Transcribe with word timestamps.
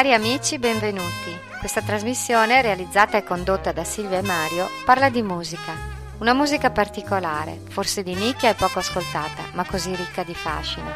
Cari 0.00 0.14
amici, 0.14 0.58
benvenuti. 0.58 1.38
Questa 1.58 1.82
trasmissione, 1.82 2.62
realizzata 2.62 3.18
e 3.18 3.22
condotta 3.22 3.70
da 3.70 3.84
Silvia 3.84 4.16
e 4.16 4.22
Mario, 4.22 4.66
parla 4.86 5.10
di 5.10 5.20
musica. 5.20 5.74
Una 6.20 6.32
musica 6.32 6.70
particolare, 6.70 7.60
forse 7.68 8.02
di 8.02 8.14
nicchia 8.14 8.48
e 8.48 8.54
poco 8.54 8.78
ascoltata, 8.78 9.42
ma 9.52 9.66
così 9.66 9.94
ricca 9.94 10.22
di 10.22 10.32
fascino. 10.32 10.90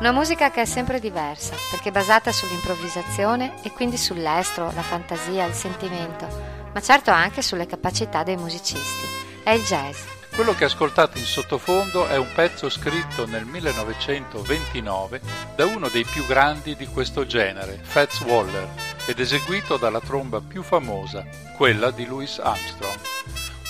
Una 0.00 0.10
musica 0.10 0.50
che 0.50 0.62
è 0.62 0.64
sempre 0.64 0.98
diversa, 0.98 1.54
perché 1.70 1.92
basata 1.92 2.32
sull'improvvisazione 2.32 3.62
e 3.62 3.70
quindi 3.70 3.96
sull'estro, 3.96 4.72
la 4.74 4.82
fantasia, 4.82 5.46
il 5.46 5.54
sentimento, 5.54 6.26
ma 6.74 6.80
certo 6.80 7.12
anche 7.12 7.42
sulle 7.42 7.66
capacità 7.66 8.24
dei 8.24 8.36
musicisti. 8.36 9.06
È 9.44 9.50
il 9.50 9.62
jazz. 9.62 10.17
Quello 10.38 10.54
che 10.54 10.66
ascoltate 10.66 11.18
in 11.18 11.24
sottofondo 11.24 12.06
è 12.06 12.16
un 12.16 12.28
pezzo 12.32 12.70
scritto 12.70 13.26
nel 13.26 13.44
1929 13.44 15.20
da 15.56 15.66
uno 15.66 15.88
dei 15.88 16.04
più 16.04 16.24
grandi 16.26 16.76
di 16.76 16.86
questo 16.86 17.26
genere, 17.26 17.80
Fats 17.82 18.20
Waller, 18.20 18.68
ed 19.06 19.18
eseguito 19.18 19.76
dalla 19.78 19.98
tromba 19.98 20.40
più 20.40 20.62
famosa, 20.62 21.26
quella 21.56 21.90
di 21.90 22.06
Louis 22.06 22.38
Armstrong. 22.38 23.00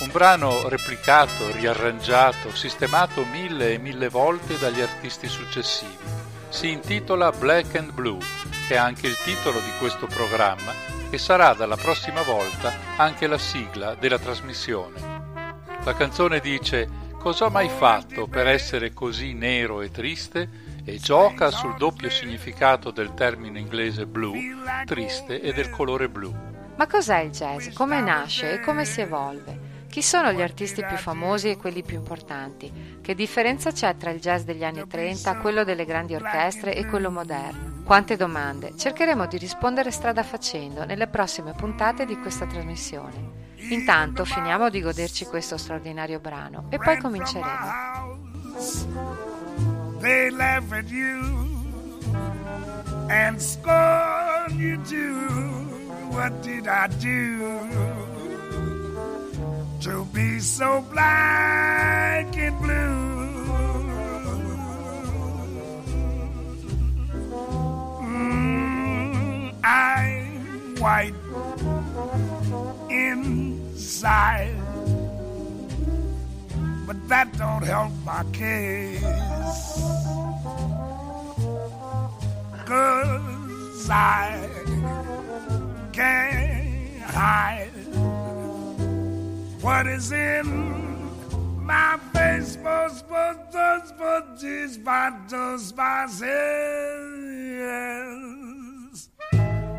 Un 0.01 0.11
brano 0.11 0.69
replicato, 0.69 1.51
riarrangiato, 1.53 2.55
sistemato 2.55 3.25
mille 3.25 3.73
e 3.73 3.79
mille 3.79 4.07
volte 4.07 4.59
dagli 4.59 4.81
artisti 4.81 5.27
successivi. 5.27 5.97
Si 6.49 6.69
intitola 6.69 7.31
Black 7.31 7.77
and 7.77 7.93
Blue, 7.93 8.21
che 8.67 8.75
è 8.75 8.77
anche 8.77 9.07
il 9.07 9.17
titolo 9.23 9.59
di 9.59 9.71
questo 9.79 10.05
programma 10.05 10.71
e 11.09 11.17
sarà 11.17 11.55
dalla 11.55 11.77
prossima 11.77 12.21
volta 12.21 12.71
anche 12.95 13.25
la 13.25 13.39
sigla 13.39 13.95
della 13.95 14.19
trasmissione. 14.19 15.38
La 15.89 15.95
canzone 15.95 16.39
dice 16.39 16.87
Cosa 17.17 17.45
ho 17.45 17.49
mai 17.49 17.67
fatto 17.67 18.27
per 18.27 18.45
essere 18.45 18.93
così 18.93 19.33
nero 19.33 19.81
e 19.81 19.89
triste? 19.89 20.67
e 20.85 20.97
gioca 20.97 21.49
sul 21.49 21.75
doppio 21.77 22.11
significato 22.11 22.91
del 22.91 23.15
termine 23.15 23.57
inglese 23.57 24.05
blue, 24.05 24.39
triste 24.85 25.41
e 25.41 25.51
del 25.51 25.71
colore 25.71 26.07
blu. 26.07 26.31
Ma 26.75 26.85
cos'è 26.85 27.21
il 27.21 27.31
jazz? 27.31 27.73
Come 27.73 28.01
nasce 28.01 28.53
e 28.53 28.59
come 28.59 28.85
si 28.85 29.01
evolve? 29.01 29.85
Chi 29.89 30.03
sono 30.03 30.31
gli 30.31 30.43
artisti 30.43 30.85
più 30.85 30.95
famosi 30.95 31.49
e 31.49 31.57
quelli 31.57 31.81
più 31.81 31.97
importanti? 31.97 32.99
Che 33.01 33.15
differenza 33.15 33.71
c'è 33.71 33.97
tra 33.97 34.11
il 34.11 34.19
jazz 34.19 34.43
degli 34.43 34.63
anni 34.63 34.85
30, 34.85 35.37
quello 35.37 35.63
delle 35.63 35.85
grandi 35.85 36.13
orchestre 36.13 36.75
e 36.75 36.85
quello 36.85 37.09
moderno? 37.09 37.81
Quante 37.83 38.15
domande! 38.15 38.77
Cercheremo 38.77 39.25
di 39.25 39.39
rispondere 39.39 39.89
strada 39.89 40.21
facendo 40.21 40.85
nelle 40.85 41.07
prossime 41.07 41.53
puntate 41.53 42.05
di 42.05 42.15
questa 42.19 42.45
trasmissione. 42.45 43.38
Intanto 43.69 44.25
finiamo 44.25 44.69
di 44.69 44.81
goderci 44.81 45.25
questo 45.25 45.57
straordinario 45.57 46.19
brano 46.19 46.65
e 46.69 46.77
poi 46.77 46.97
cominceremo. 46.97 48.17
They 49.99 50.29
laugh 50.31 50.71
at 50.71 50.89
you 50.89 51.19
and 53.09 53.37
scorn 53.39 54.57
you 54.57 54.81
too. 54.83 55.67
What 56.09 56.41
did 56.41 56.67
I 56.67 56.87
do 56.99 57.59
to 59.81 60.05
be 60.11 60.39
so 60.39 60.81
black 60.89 62.35
and 62.37 62.57
blue? 62.59 63.09
Mm, 68.01 69.53
I'm 69.63 70.75
white 70.79 71.13
inside. 73.99 74.55
But 76.87 77.09
that 77.09 77.37
don't 77.37 77.63
help 77.63 77.91
my 78.05 78.23
case. 78.31 79.01
Cause 82.65 83.89
I 83.89 84.47
can't 85.91 87.01
hide 87.01 87.71
what 89.61 89.87
is 89.87 90.11
in 90.13 90.45
my 91.65 91.99
face. 92.13 92.55
But, 92.55 93.03
but, 93.09 93.51
but, 93.51 93.97
but, 93.97 94.39
these 94.39 94.77
battles, 94.77 95.73
yes. 95.77 96.29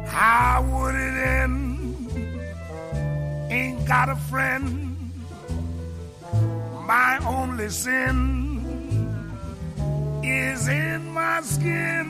How 0.06 0.62
would 0.70 0.94
it 0.94 1.16
end? 1.38 1.69
Ain't 3.50 3.86
got 3.86 4.08
a 4.08 4.16
friend. 4.16 4.96
My 6.86 7.18
only 7.26 7.68
sin 7.68 8.40
is 10.22 10.68
in 10.68 11.12
my 11.12 11.40
skin. 11.42 12.06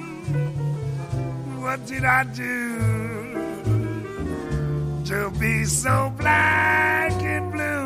What 1.60 1.86
did 1.86 2.04
I 2.04 2.24
do 2.24 2.78
to 5.06 5.30
be 5.38 5.64
so 5.64 6.12
black 6.16 7.12
and 7.22 7.52
blue? 7.52 7.79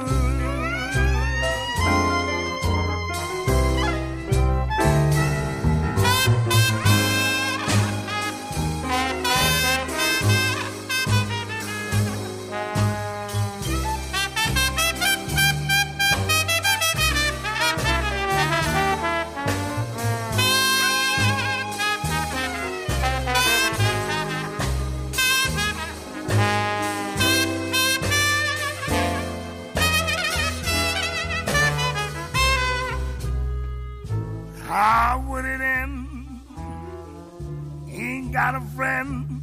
Friend. 38.74 39.40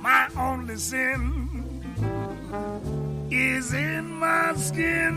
My 0.00 0.28
only 0.36 0.76
sin 0.76 1.20
is 3.30 3.72
in 3.72 4.10
my 4.18 4.54
skin. 4.56 5.16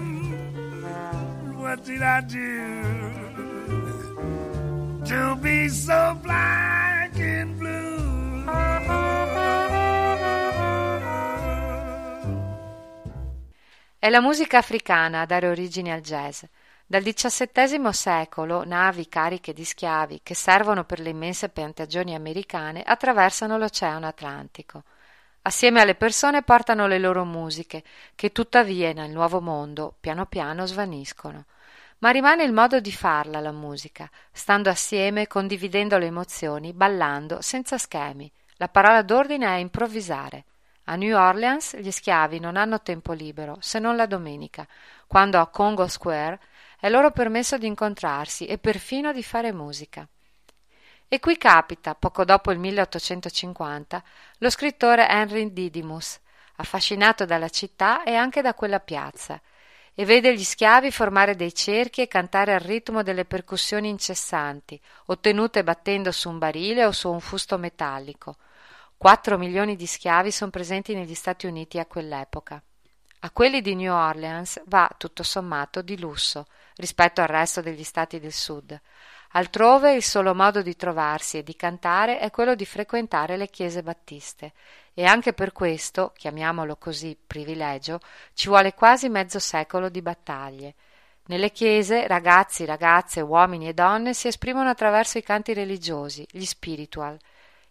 What 1.58 1.86
did 1.86 2.02
I 2.02 2.22
do 2.22 2.84
to 5.06 5.36
be 5.42 5.70
so 5.70 6.18
black 6.22 7.18
and 7.18 7.58
blue? 7.58 7.92
È 14.00 14.10
la 14.10 14.20
musica 14.20 14.58
africana 14.58 15.22
a 15.22 15.26
dare 15.26 15.48
origine 15.48 15.94
al 15.94 16.02
jazz. 16.02 16.44
Dal 16.94 17.02
XVII 17.02 17.92
secolo 17.92 18.64
navi 18.66 19.10
cariche 19.10 19.52
di 19.52 19.66
schiavi 19.66 20.20
che 20.22 20.36
servono 20.36 20.84
per 20.84 21.00
le 21.00 21.10
immense 21.10 21.50
piantagioni 21.50 22.14
americane 22.14 22.84
attraversano 22.84 23.58
l'Oceano 23.58 24.06
Atlantico. 24.06 24.84
Assieme 25.42 25.82
alle 25.82 25.96
persone 25.96 26.44
portano 26.44 26.86
le 26.86 27.00
loro 27.00 27.26
musiche, 27.26 27.82
che 28.14 28.32
tuttavia 28.32 28.94
nel 28.94 29.10
nuovo 29.10 29.42
mondo 29.42 29.96
piano 30.00 30.28
piano 30.28 30.68
svaniscono. 30.68 31.46
Ma 31.98 32.12
rimane 32.12 32.44
il 32.44 32.54
modo 32.54 32.80
di 32.80 32.92
farla 32.92 33.40
la 33.40 33.52
musica, 33.52 34.08
stando 34.32 34.70
assieme, 34.70 35.26
condividendo 35.26 35.98
le 35.98 36.06
emozioni, 36.06 36.74
ballando, 36.74 37.42
senza 37.42 37.80
schemi. 37.80 38.32
La 38.58 38.68
parola 38.68 39.02
d'ordine 39.02 39.48
è 39.48 39.58
improvvisare. 39.58 40.44
A 40.84 40.96
New 40.96 41.18
Orleans 41.18 41.76
gli 41.78 41.90
schiavi 41.90 42.40
non 42.40 42.56
hanno 42.56 42.84
tempo 42.84 43.14
libero, 43.14 43.58
se 43.62 43.80
non 43.80 43.96
la 43.96 44.06
domenica, 44.06 44.68
quando 45.08 45.40
a 45.40 45.48
Congo 45.48 45.88
Square 45.88 46.40
è 46.84 46.90
loro 46.90 47.12
permesso 47.12 47.58
di 47.58 47.66
incontrarsi 47.66 48.46
e 48.46 48.58
perfino 48.58 49.14
di 49.14 49.24
fare 49.24 49.54
musica. 49.54 50.06
E 51.08 51.20
qui 51.22 51.38
capita, 51.38 51.96
poco 51.96 52.26
dopo 52.26 52.52
il 52.52 52.60
1850, 52.60 54.04
lo 54.40 54.50
scrittore 54.50 55.08
Henry 55.08 55.54
Didymus, 55.54 56.20
affascinato 56.58 57.24
dalla 57.24 57.48
città 57.48 58.04
e 58.04 58.16
anche 58.16 58.42
da 58.42 58.54
quella 58.54 58.82
piazza, 58.82 59.42
e 59.94 60.04
vede 60.04 60.36
gli 60.36 60.44
schiavi 60.44 60.92
formare 60.92 61.38
dei 61.38 61.56
cerchi 61.56 62.02
e 62.02 62.10
cantare 62.10 62.54
al 62.54 62.60
ritmo 62.60 63.02
delle 63.02 63.24
percussioni 63.24 63.88
incessanti, 63.88 64.78
ottenute 65.06 65.64
battendo 65.64 66.12
su 66.12 66.30
un 66.30 66.38
barile 66.38 66.84
o 66.84 66.92
su 66.92 67.10
un 67.10 67.22
fusto 67.22 67.58
metallico. 67.58 68.36
Quattro 68.98 69.38
milioni 69.38 69.78
di 69.78 69.86
schiavi 69.86 70.32
sono 70.32 70.52
presenti 70.52 70.96
negli 70.96 71.16
Stati 71.16 71.46
Uniti 71.46 71.80
a 71.80 71.86
quell'epoca. 71.86 72.62
A 73.26 73.32
quelli 73.32 73.62
di 73.62 73.74
New 73.74 73.94
Orleans 73.94 74.62
va, 74.66 74.94
tutto 74.98 75.24
sommato, 75.24 75.82
di 75.82 75.98
lusso, 75.98 76.46
rispetto 76.76 77.22
al 77.22 77.28
resto 77.28 77.62
degli 77.62 77.86
stati 77.86 78.20
del 78.20 78.34
sud. 78.34 78.78
Altrove 79.32 79.94
il 79.94 80.04
solo 80.04 80.36
modo 80.36 80.62
di 80.62 80.76
trovarsi 80.76 81.38
e 81.38 81.44
di 81.44 81.56
cantare 81.56 82.20
è 82.20 82.30
quello 82.32 82.54
di 82.54 82.66
frequentare 82.66 83.38
le 83.38 83.48
chiese 83.48 83.82
battiste, 83.82 84.52
e 84.94 85.06
anche 85.06 85.32
per 85.32 85.54
questo, 85.54 86.12
chiamiamolo 86.18 86.76
così, 86.76 87.18
privilegio, 87.26 88.02
ci 88.34 88.50
vuole 88.50 88.74
quasi 88.74 89.08
mezzo 89.08 89.40
secolo 89.40 89.88
di 89.88 90.02
battaglie. 90.02 90.76
Nelle 91.28 91.54
chiese 91.54 92.08
ragazzi, 92.08 92.66
ragazze, 92.66 93.22
uomini 93.22 93.70
e 93.70 93.74
donne 93.74 94.14
si 94.14 94.28
esprimono 94.28 94.68
attraverso 94.68 95.18
i 95.18 95.24
canti 95.24 95.54
religiosi, 95.54 96.28
gli 96.30 96.44
spiritual. 96.44 97.18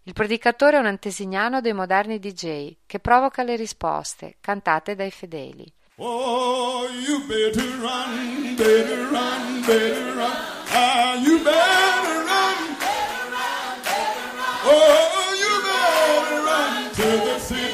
Il 0.04 0.14
predicatore 0.14 0.76
è 0.76 0.80
un 0.80 0.86
antesignano 0.86 1.60
dei 1.60 1.72
moderni 1.72 2.18
DJ 2.18 2.74
che 2.86 2.98
provoca 2.98 3.44
le 3.44 3.54
risposte, 3.54 4.34
cantate 4.40 4.96
dai 4.96 5.12
fedeli. 5.12 5.72
Oh, 5.96 6.88
you 6.88 7.24
better 7.26 7.62
run, 7.78 8.56
better 8.56 8.98
run, 9.12 9.60
better 9.64 10.12
run. 10.14 10.32
Ah, 10.72 11.14
you 11.22 11.38
better 11.40 12.24
run. 12.24 12.76
Better 12.80 13.30
run, 13.30 13.80
better 13.84 14.26
run. 14.34 14.58
Oh, 14.64 15.30
you 15.38 15.62
better 15.70 16.42
run 16.42 16.90
to 16.90 17.06
the 17.22 17.38
city 17.38 17.71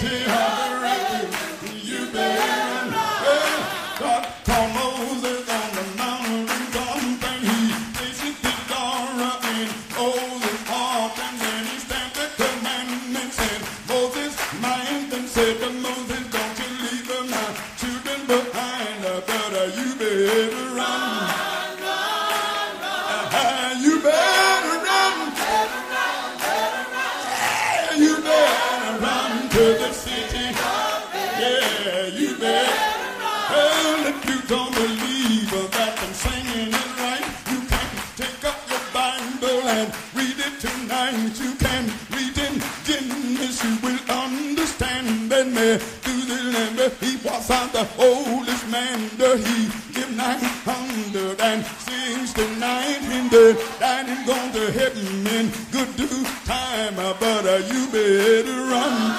And 39.79 39.95
read 40.13 40.35
it 40.35 40.59
tonight. 40.59 41.39
You 41.39 41.55
can 41.55 41.87
read 42.11 42.35
in 42.37 42.59
Genesis, 42.83 43.63
you 43.63 43.79
will 43.79 43.95
understand 44.11 45.31
that 45.31 45.47
Methuselah, 45.47 46.91
he 46.99 47.15
was 47.23 47.47
on 47.49 47.71
the 47.71 47.87
oldest 47.97 48.67
man, 48.67 49.09
that 49.19 49.39
he 49.39 49.71
lived 49.95 50.17
969 50.17 53.05
and 53.07 53.31
then 53.31 53.55
died 53.79 54.09
and 54.09 54.27
gone 54.27 54.51
to 54.51 54.73
heaven 54.73 55.25
in 55.39 55.53
good 55.71 55.95
due 55.95 56.25
time. 56.45 56.97
But 56.97 57.47
uh, 57.47 57.63
you 57.71 57.87
better 57.95 58.67
run. 58.67 59.15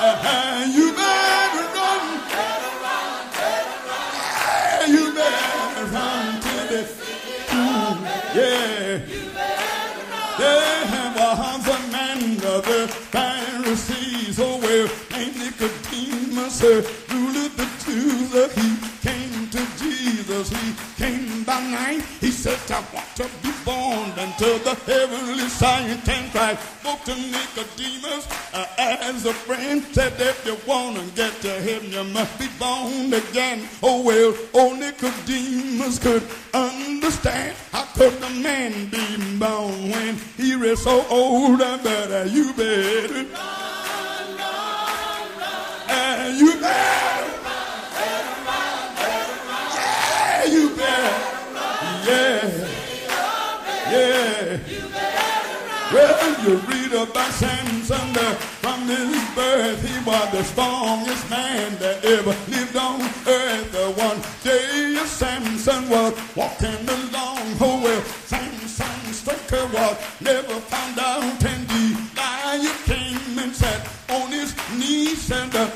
Uh, 0.00 0.70
you 0.72 0.94
yeah. 8.38 8.98
There 10.38 11.10
was 11.16 11.66
a 11.66 11.78
man 11.90 12.22
of 12.46 12.64
the 12.64 12.86
Pharisees, 13.10 14.38
oh 14.40 14.58
well, 14.62 14.88
named 15.10 15.36
Nicodemus, 15.36 16.62
uh, 16.62 16.82
ruler 17.10 17.48
the 17.58 17.66
Jews. 17.84 18.32
He 18.54 18.68
came 19.02 19.48
to 19.50 19.60
Jesus, 19.78 20.50
he 20.50 20.74
came 20.96 21.42
by 21.44 21.60
night. 21.62 22.17
Said, 22.38 22.70
I 22.70 22.84
want 22.94 23.16
to 23.16 23.24
be 23.42 23.50
born 23.64 24.10
into 24.10 24.62
the 24.62 24.74
heavenly 24.86 25.48
sight. 25.48 26.08
And 26.08 26.30
Christ 26.30 26.62
spoke 26.78 27.02
to 27.06 27.14
Nicodemus 27.16 28.28
uh, 28.54 28.64
as 28.78 29.26
a 29.26 29.32
friend. 29.34 29.82
Said, 29.90 30.12
if 30.20 30.46
you 30.46 30.56
want 30.64 30.98
to 30.98 31.04
get 31.16 31.32
to 31.40 31.50
heaven, 31.50 31.90
you 31.90 32.04
must 32.14 32.38
be 32.38 32.46
born 32.56 33.12
again. 33.12 33.68
Oh 33.82 34.02
well, 34.04 34.36
old 34.54 34.78
Nicodemus 34.78 35.98
could 35.98 36.22
understand. 36.54 37.56
How 37.72 37.86
could 37.96 38.14
a 38.22 38.30
man 38.30 38.88
be 38.88 39.16
born 39.36 39.90
when 39.90 40.14
he 40.36 40.52
is 40.52 40.80
so 40.80 41.04
old? 41.10 41.60
I 41.60 41.76
better, 41.82 42.24
you 42.26 42.52
better. 42.52 43.26
Uh, 45.90 46.34
you 46.38 46.52
better. 46.60 47.34
Yeah, 49.74 50.44
you 50.44 50.70
better. 50.76 51.37
Yeah. 52.08 52.68
Yeah. 53.92 54.58
Well, 55.92 56.42
you 56.42 56.56
read 56.56 56.92
about 56.92 57.32
Samson 57.32 58.16
uh, 58.16 58.34
from 58.62 58.80
his 58.86 59.34
birth. 59.34 59.80
He 59.86 59.96
was 60.06 60.30
the 60.32 60.42
strongest 60.44 61.28
man 61.28 61.78
that 61.78 62.04
ever 62.04 62.34
lived 62.48 62.76
on 62.76 63.00
earth. 63.26 63.72
The 63.72 63.92
one 63.96 64.20
day 64.42 64.96
Samson 65.04 65.88
was 65.90 66.14
walking 66.34 66.88
along. 66.88 67.44
Oh, 67.60 67.80
well, 67.84 68.02
Samson 68.02 69.12
struck 69.12 69.50
her 69.50 69.66
was 69.66 69.96
never 70.20 70.60
found 70.72 70.98
out. 70.98 71.44
And 71.44 71.70
Eli 71.70 72.68
came 72.84 73.38
and 73.38 73.54
sat 73.54 73.86
on 74.08 74.30
his 74.32 74.54
knees 74.78 75.30
and 75.30 75.54
uh, 75.54 75.70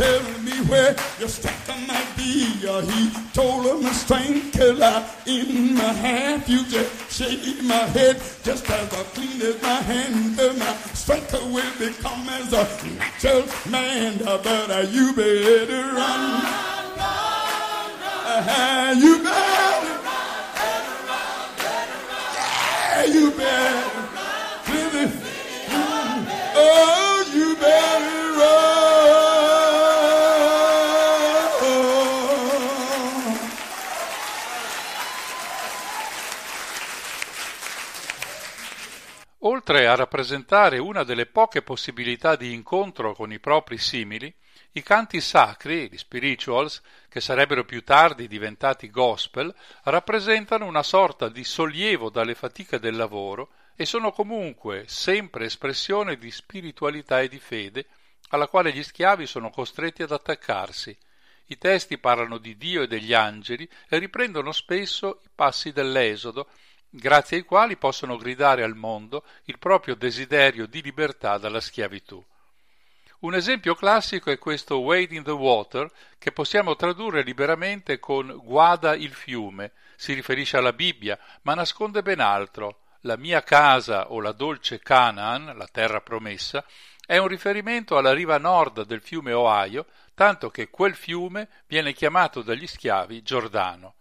tell 0.00 0.22
me 0.40 0.56
where 0.70 0.96
your 1.18 1.28
striker 1.28 1.78
might 1.86 2.10
be. 2.16 2.44
He 2.90 3.10
told 3.34 3.66
him 3.66 3.84
a 3.84 3.92
strength 3.92 4.52
killer 4.54 5.04
in 5.26 5.74
my 5.74 5.92
hand. 5.92 6.42
You 6.48 6.64
just 6.64 7.12
shake 7.12 7.62
my 7.62 7.84
head 7.96 8.16
just 8.42 8.70
as 8.70 8.92
I 8.94 9.02
clean 9.14 9.42
as 9.42 9.60
my 9.60 9.80
hand. 9.90 10.40
Uh, 10.40 10.54
my 10.54 10.72
striker 10.94 11.44
will 11.52 11.74
become 11.78 12.26
as 12.30 12.52
a 12.52 12.64
natural 12.96 13.44
man. 13.70 14.16
But 14.24 14.46
you 14.90 15.12
better 15.12 15.82
run. 15.98 16.22
Uh, 18.32 18.94
you 18.96 19.22
better. 19.22 20.00
Yeah, 22.96 23.04
you 23.04 23.30
better. 23.32 23.89
Oltre 39.70 39.86
a 39.86 39.94
rappresentare 39.94 40.78
una 40.78 41.04
delle 41.04 41.26
poche 41.26 41.62
possibilità 41.62 42.34
di 42.34 42.52
incontro 42.52 43.14
con 43.14 43.30
i 43.30 43.38
propri 43.38 43.78
simili, 43.78 44.34
i 44.72 44.82
canti 44.82 45.20
sacri, 45.20 45.88
gli 45.88 45.96
spirituals, 45.96 46.82
che 47.08 47.20
sarebbero 47.20 47.64
più 47.64 47.84
tardi 47.84 48.26
diventati 48.26 48.90
gospel, 48.90 49.54
rappresentano 49.84 50.66
una 50.66 50.82
sorta 50.82 51.28
di 51.28 51.44
sollievo 51.44 52.10
dalle 52.10 52.34
fatiche 52.34 52.80
del 52.80 52.96
lavoro 52.96 53.50
e 53.76 53.86
sono 53.86 54.10
comunque 54.10 54.86
sempre 54.88 55.44
espressione 55.44 56.18
di 56.18 56.32
spiritualità 56.32 57.20
e 57.20 57.28
di 57.28 57.38
fede 57.38 57.86
alla 58.30 58.48
quale 58.48 58.72
gli 58.72 58.82
schiavi 58.82 59.24
sono 59.24 59.50
costretti 59.50 60.02
ad 60.02 60.10
attaccarsi. 60.10 60.98
I 61.46 61.58
testi 61.58 61.96
parlano 61.96 62.38
di 62.38 62.56
Dio 62.56 62.82
e 62.82 62.88
degli 62.88 63.14
angeli 63.14 63.70
e 63.88 63.98
riprendono 63.98 64.50
spesso 64.50 65.20
i 65.24 65.28
passi 65.32 65.70
dell'Esodo, 65.70 66.48
grazie 66.90 67.38
ai 67.38 67.44
quali 67.44 67.76
possono 67.76 68.16
gridare 68.16 68.64
al 68.64 68.74
mondo 68.74 69.24
il 69.44 69.58
proprio 69.58 69.94
desiderio 69.94 70.66
di 70.66 70.82
libertà 70.82 71.38
dalla 71.38 71.60
schiavitù. 71.60 72.22
Un 73.20 73.34
esempio 73.34 73.74
classico 73.74 74.30
è 74.30 74.38
questo 74.38 74.78
Wade 74.78 75.14
in 75.14 75.22
the 75.22 75.30
Water, 75.30 75.90
che 76.18 76.32
possiamo 76.32 76.74
tradurre 76.74 77.22
liberamente 77.22 77.98
con 77.98 78.34
guada 78.42 78.94
il 78.94 79.12
fiume, 79.12 79.72
si 79.94 80.14
riferisce 80.14 80.56
alla 80.56 80.72
Bibbia, 80.72 81.18
ma 81.42 81.52
nasconde 81.52 82.02
ben 82.02 82.20
altro. 82.20 82.78
La 83.00 83.16
mia 83.16 83.42
casa 83.42 84.10
o 84.10 84.20
la 84.20 84.32
dolce 84.32 84.78
Canaan, 84.78 85.54
la 85.56 85.68
terra 85.70 86.00
promessa, 86.00 86.64
è 87.04 87.18
un 87.18 87.28
riferimento 87.28 87.98
alla 87.98 88.14
riva 88.14 88.38
nord 88.38 88.84
del 88.84 89.02
fiume 89.02 89.32
Ohio, 89.32 89.84
tanto 90.14 90.48
che 90.50 90.70
quel 90.70 90.94
fiume 90.94 91.48
viene 91.66 91.92
chiamato 91.92 92.40
dagli 92.40 92.66
schiavi 92.66 93.22
Giordano. 93.22 93.96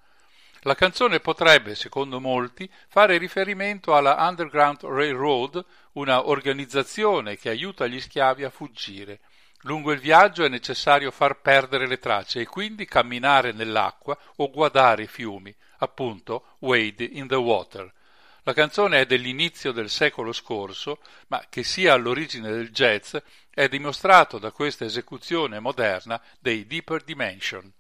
La 0.64 0.76
canzone 0.76 1.22
potrebbe, 1.22 1.74
secondo 1.74 2.20
molti, 2.20 2.70
fare 2.90 3.18
riferimento 3.18 3.96
alla 3.96 4.16
Underground 4.28 4.84
Railroad, 4.84 5.64
una 5.94 6.28
organizzazione 6.28 7.38
che 7.38 7.48
aiuta 7.48 7.88
gli 7.88 8.02
schiavi 8.02 8.44
a 8.44 8.50
fuggire. 8.50 9.22
Lungo 9.64 9.94
il 9.94 10.00
viaggio 10.00 10.44
è 10.44 10.50
necessario 10.50 11.12
far 11.12 11.40
perdere 11.40 11.88
le 11.88 11.98
tracce 11.98 12.42
e 12.42 12.46
quindi 12.46 12.86
camminare 12.86 13.54
nell'acqua 13.54 14.18
o 14.38 14.50
guardare 14.50 15.04
i 15.04 15.08
fiumi, 15.08 15.56
appunto 15.78 16.56
Wade 16.60 17.06
in 17.06 17.28
the 17.28 17.36
Water. 17.36 17.92
La 18.44 18.54
canzone 18.54 19.02
è 19.02 19.06
dell'inizio 19.06 19.72
del 19.72 19.90
secolo 19.90 20.34
scorso, 20.34 21.00
ma 21.28 21.46
che 21.50 21.64
sia 21.64 21.94
all'origine 21.94 22.50
del 22.50 22.72
jazz 22.72 23.16
è 23.50 23.68
dimostrato 23.68 24.40
da 24.40 24.52
questa 24.52 24.86
esecuzione 24.86 25.60
moderna 25.60 26.22
dei 26.40 26.66
Deeper 26.66 27.04
Dimension. 27.04 27.72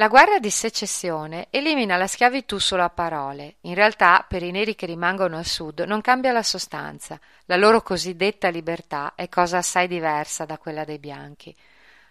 La 0.00 0.08
guerra 0.08 0.38
di 0.38 0.48
secessione 0.48 1.48
elimina 1.50 1.98
la 1.98 2.06
schiavitù 2.06 2.56
solo 2.56 2.82
a 2.82 2.88
parole. 2.88 3.56
In 3.64 3.74
realtà, 3.74 4.24
per 4.26 4.42
i 4.42 4.50
neri 4.50 4.74
che 4.74 4.86
rimangono 4.86 5.36
al 5.36 5.44
sud 5.44 5.80
non 5.80 6.00
cambia 6.00 6.32
la 6.32 6.42
sostanza. 6.42 7.20
La 7.44 7.56
loro 7.56 7.82
cosiddetta 7.82 8.48
libertà 8.48 9.12
è 9.14 9.28
cosa 9.28 9.58
assai 9.58 9.88
diversa 9.88 10.46
da 10.46 10.56
quella 10.56 10.84
dei 10.84 10.98
bianchi. 10.98 11.54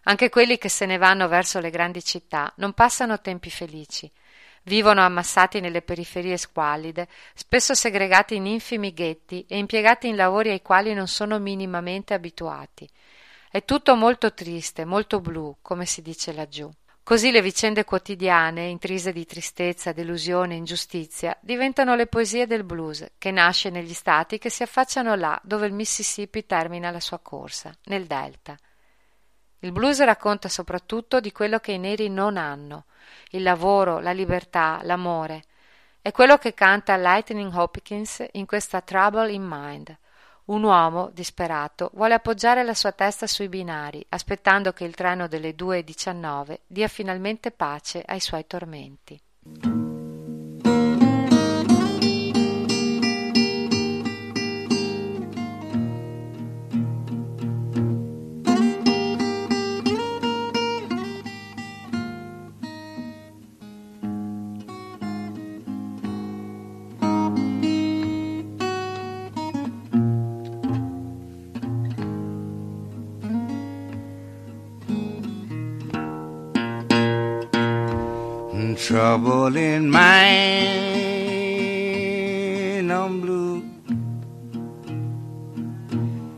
Anche 0.04 0.30
quelli 0.30 0.60
che 0.60 0.70
se 0.70 0.86
ne 0.86 0.98
vanno 0.98 1.28
verso 1.28 1.60
le 1.60 1.72
grandi 1.72 2.04
città 2.04 2.54
non 2.58 2.74
passano 2.74 3.22
tempi 3.22 3.50
felici. 3.50 4.08
Vivono 4.66 5.02
ammassati 5.02 5.60
nelle 5.60 5.82
periferie 5.82 6.38
squallide, 6.38 7.08
spesso 7.34 7.74
segregati 7.74 8.36
in 8.36 8.46
infimi 8.46 8.94
ghetti 8.94 9.48
e 9.50 9.58
impiegati 9.58 10.08
in 10.08 10.16
lavori 10.16 10.52
ai 10.52 10.62
quali 10.62 10.94
non 10.94 11.08
sono 11.08 11.40
minimamente 11.40 12.14
abituati. 12.14 12.88
È 13.50 13.66
tutto 13.66 13.96
molto 13.96 14.32
triste, 14.36 14.86
molto 14.86 15.20
blu, 15.20 15.58
come 15.64 15.88
si 15.88 16.04
dice 16.04 16.34
laggiù. 16.34 16.72
Così 17.10 17.32
le 17.32 17.42
vicende 17.42 17.86
quotidiane, 17.86 18.68
intrise 18.68 19.12
di 19.12 19.26
tristezza, 19.26 19.94
delusione, 19.94 20.54
ingiustizia, 20.54 21.36
diventano 21.42 21.96
le 21.96 22.06
poesie 22.06 22.46
del 22.46 22.64
blues, 22.64 23.14
che 23.18 23.32
nasce 23.32 23.72
negli 23.72 23.96
stati 23.96 24.38
che 24.38 24.52
si 24.52 24.62
affacciano 24.62 25.16
là 25.16 25.42
dove 25.44 25.66
il 25.66 25.74
Mississippi 25.74 26.46
termina 26.46 26.92
la 26.92 27.00
sua 27.00 27.18
corsa, 27.18 27.76
nel 27.86 28.06
delta. 28.06 28.56
Il 29.62 29.72
blues 29.72 30.00
racconta 30.04 30.50
soprattutto 30.50 31.20
di 31.20 31.32
quello 31.32 31.58
che 31.58 31.72
i 31.72 31.80
neri 31.80 32.10
non 32.10 32.38
hanno, 32.38 32.86
il 33.30 33.42
lavoro, 33.42 34.00
la 34.00 34.12
libertà, 34.12 34.80
l'amore. 34.84 35.46
È 36.04 36.12
quello 36.12 36.38
che 36.38 36.54
canta 36.54 36.96
Lightning 36.96 37.52
Hopkins 37.52 38.24
in 38.34 38.46
questa 38.46 38.82
Trouble 38.82 39.32
in 39.32 39.48
Mind, 39.48 39.98
un 40.50 40.64
uomo, 40.64 41.12
disperato, 41.14 41.92
vuole 41.94 42.16
appoggiare 42.16 42.64
la 42.64 42.74
sua 42.74 42.92
testa 42.92 43.28
sui 43.28 43.50
binari, 43.50 44.04
aspettando 44.10 44.74
che 44.74 44.84
il 44.84 44.96
treno 44.96 45.28
delle 45.28 45.54
due 45.54 45.80
e 45.80 45.84
diciannove 45.84 46.62
dia 46.66 46.88
finalmente 46.88 47.52
pace 47.52 48.04
ai 48.06 48.20
suoi 48.20 48.46
tormenti. 48.48 49.20
Trouble 78.90 79.56
in 79.56 79.88
mind. 79.88 80.02
I'm 82.92 83.22
blue, 83.22 83.62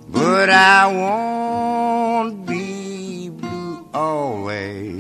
but 0.10 0.50
I 0.50 0.88
won't 0.92 2.46
be 2.46 3.30
blue 3.30 3.88
always. 3.94 4.98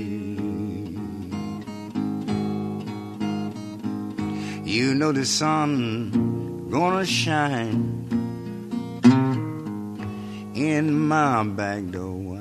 You 4.63 4.95
know 4.95 5.11
the 5.11 5.25
sun 5.25 6.69
gonna 6.69 7.05
shine 7.05 8.07
in 10.55 10.97
my 10.97 11.43
back 11.43 11.91
door. 11.91 12.40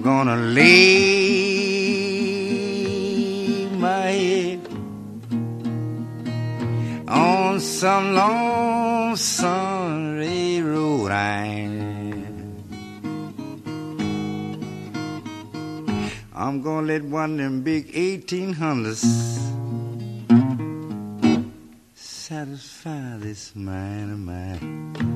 I'm 0.00 0.04
gonna 0.04 0.36
lay 0.36 1.66
my 3.66 4.08
head 4.08 4.60
on 7.06 7.60
some 7.60 8.14
lonesome 8.14 10.16
railroad 10.16 11.10
I'm 16.34 16.62
gonna 16.62 16.86
let 16.86 17.04
one 17.04 17.32
of 17.32 17.36
them 17.36 17.60
big 17.60 17.92
1800s 17.92 19.04
satisfy 21.94 23.18
this 23.18 23.54
mind 23.54 24.12
of 24.12 24.18
mine. 24.18 25.10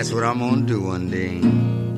That's 0.00 0.14
what 0.14 0.24
I'm 0.24 0.38
gonna 0.38 0.62
do 0.62 0.80
one 0.80 1.10
day. 1.10 1.89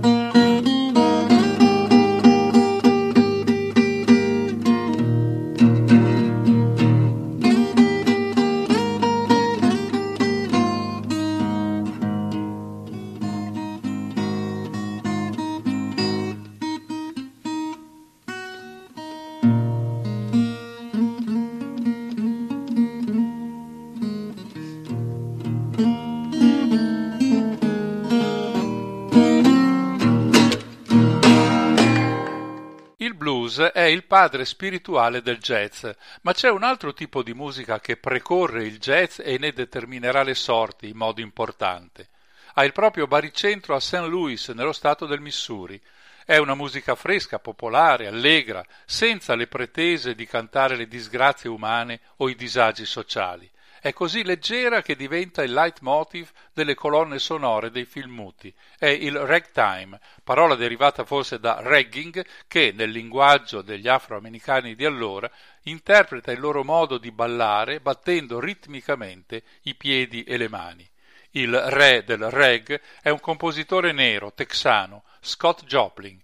È 33.58 33.82
il 33.82 34.04
padre 34.04 34.44
spirituale 34.44 35.22
del 35.22 35.38
jazz, 35.38 35.86
ma 36.22 36.32
c'è 36.32 36.50
un 36.50 36.62
altro 36.62 36.92
tipo 36.92 37.22
di 37.22 37.34
musica 37.34 37.80
che 37.80 37.96
precorre 37.96 38.64
il 38.64 38.78
jazz 38.78 39.18
e 39.18 39.38
ne 39.38 39.52
determinerà 39.52 40.22
le 40.22 40.34
sorti 40.34 40.88
in 40.88 40.96
modo 40.96 41.20
importante. 41.20 42.08
Ha 42.54 42.64
il 42.64 42.72
proprio 42.72 43.06
baricentro 43.06 43.74
a 43.74 43.80
St. 43.80 44.04
Louis, 44.06 44.48
nello 44.48 44.72
stato 44.72 45.06
del 45.06 45.20
Missouri. 45.20 45.80
È 46.24 46.36
una 46.36 46.54
musica 46.54 46.94
fresca, 46.94 47.38
popolare, 47.38 48.06
allegra, 48.06 48.64
senza 48.84 49.34
le 49.34 49.46
pretese 49.46 50.14
di 50.14 50.26
cantare 50.26 50.76
le 50.76 50.86
disgrazie 50.86 51.48
umane 51.48 52.00
o 52.16 52.28
i 52.28 52.34
disagi 52.34 52.84
sociali. 52.84 53.50
È 53.82 53.92
così 53.92 54.22
leggera 54.22 54.80
che 54.80 54.94
diventa 54.94 55.42
il 55.42 55.52
leitmotiv 55.52 56.30
delle 56.52 56.76
colonne 56.76 57.18
sonore 57.18 57.72
dei 57.72 57.84
film 57.84 58.12
muti. 58.12 58.54
È 58.78 58.86
il 58.86 59.18
ragtime, 59.18 59.98
parola 60.22 60.54
derivata 60.54 61.04
forse 61.04 61.40
da 61.40 61.58
ragging, 61.60 62.24
che 62.46 62.70
nel 62.72 62.90
linguaggio 62.90 63.60
degli 63.60 63.88
afroamericani 63.88 64.76
di 64.76 64.84
allora 64.84 65.28
interpreta 65.62 66.30
il 66.30 66.38
loro 66.38 66.62
modo 66.62 66.96
di 66.96 67.10
ballare 67.10 67.80
battendo 67.80 68.38
ritmicamente 68.38 69.42
i 69.62 69.74
piedi 69.74 70.22
e 70.22 70.36
le 70.36 70.48
mani. 70.48 70.88
Il 71.32 71.52
re 71.52 72.04
del 72.04 72.30
reg 72.30 72.80
è 73.02 73.08
un 73.08 73.18
compositore 73.18 73.90
nero, 73.90 74.32
texano, 74.32 75.02
Scott 75.20 75.64
Joplin, 75.64 76.22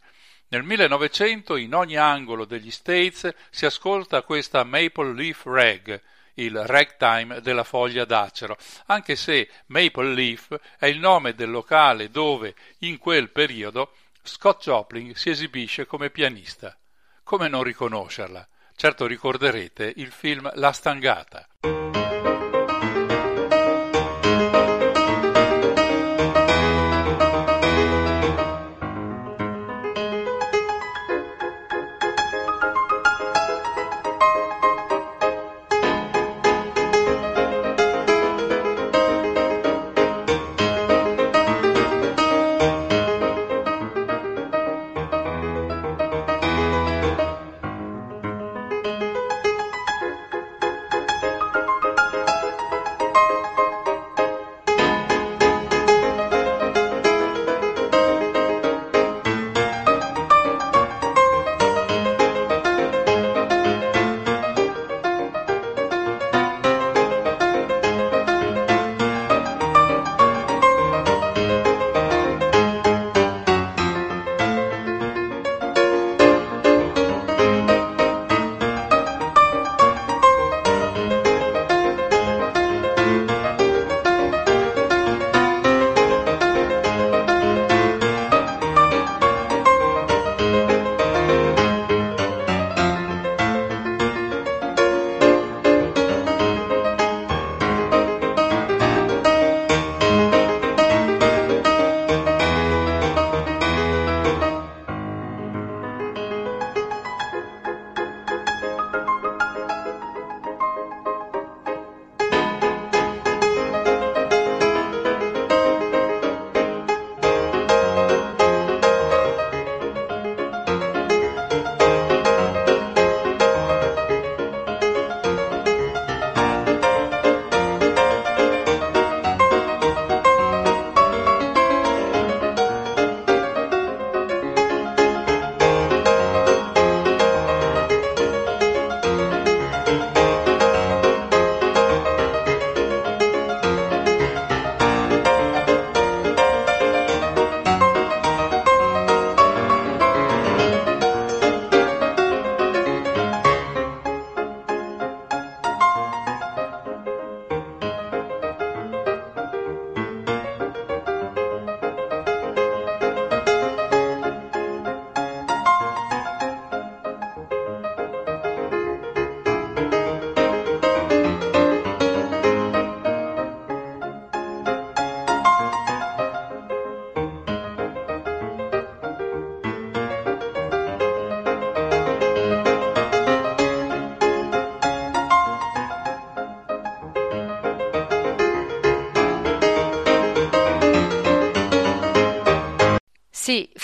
nel 0.51 0.63
1900 0.63 1.57
in 1.57 1.75
ogni 1.75 1.97
angolo 1.97 2.45
degli 2.45 2.71
States 2.71 3.35
si 3.51 3.67
ascolta 3.67 4.23
questa 4.23 4.63
Maple 4.63 5.13
Leaf 5.13 5.45
Rag, 5.45 6.01
il 6.39 6.65
ragtime 6.65 7.41
della 7.41 7.65
foglia 7.65 8.05
d'acero, 8.05 8.57
anche 8.87 9.17
se 9.17 9.49
Maple 9.67 10.15
Leaf 10.15 10.59
è 10.79 10.87
il 10.87 10.99
nome 10.99 11.35
del 11.35 11.51
locale 11.51 12.11
dove, 12.11 12.55
in 12.79 12.99
quel 12.99 13.31
periodo, 13.31 13.93
Scott 14.23 14.63
Joplin 14.63 15.15
si 15.15 15.31
esibisce 15.31 15.87
come 15.87 16.11
pianista. 16.11 16.77
Come 17.23 17.49
non 17.49 17.63
riconoscerla? 17.63 18.47
Certo 18.75 19.07
ricorderete 19.07 19.93
il 19.97 20.13
film 20.13 20.51
La 20.55 20.73
Stangata. 20.73 21.47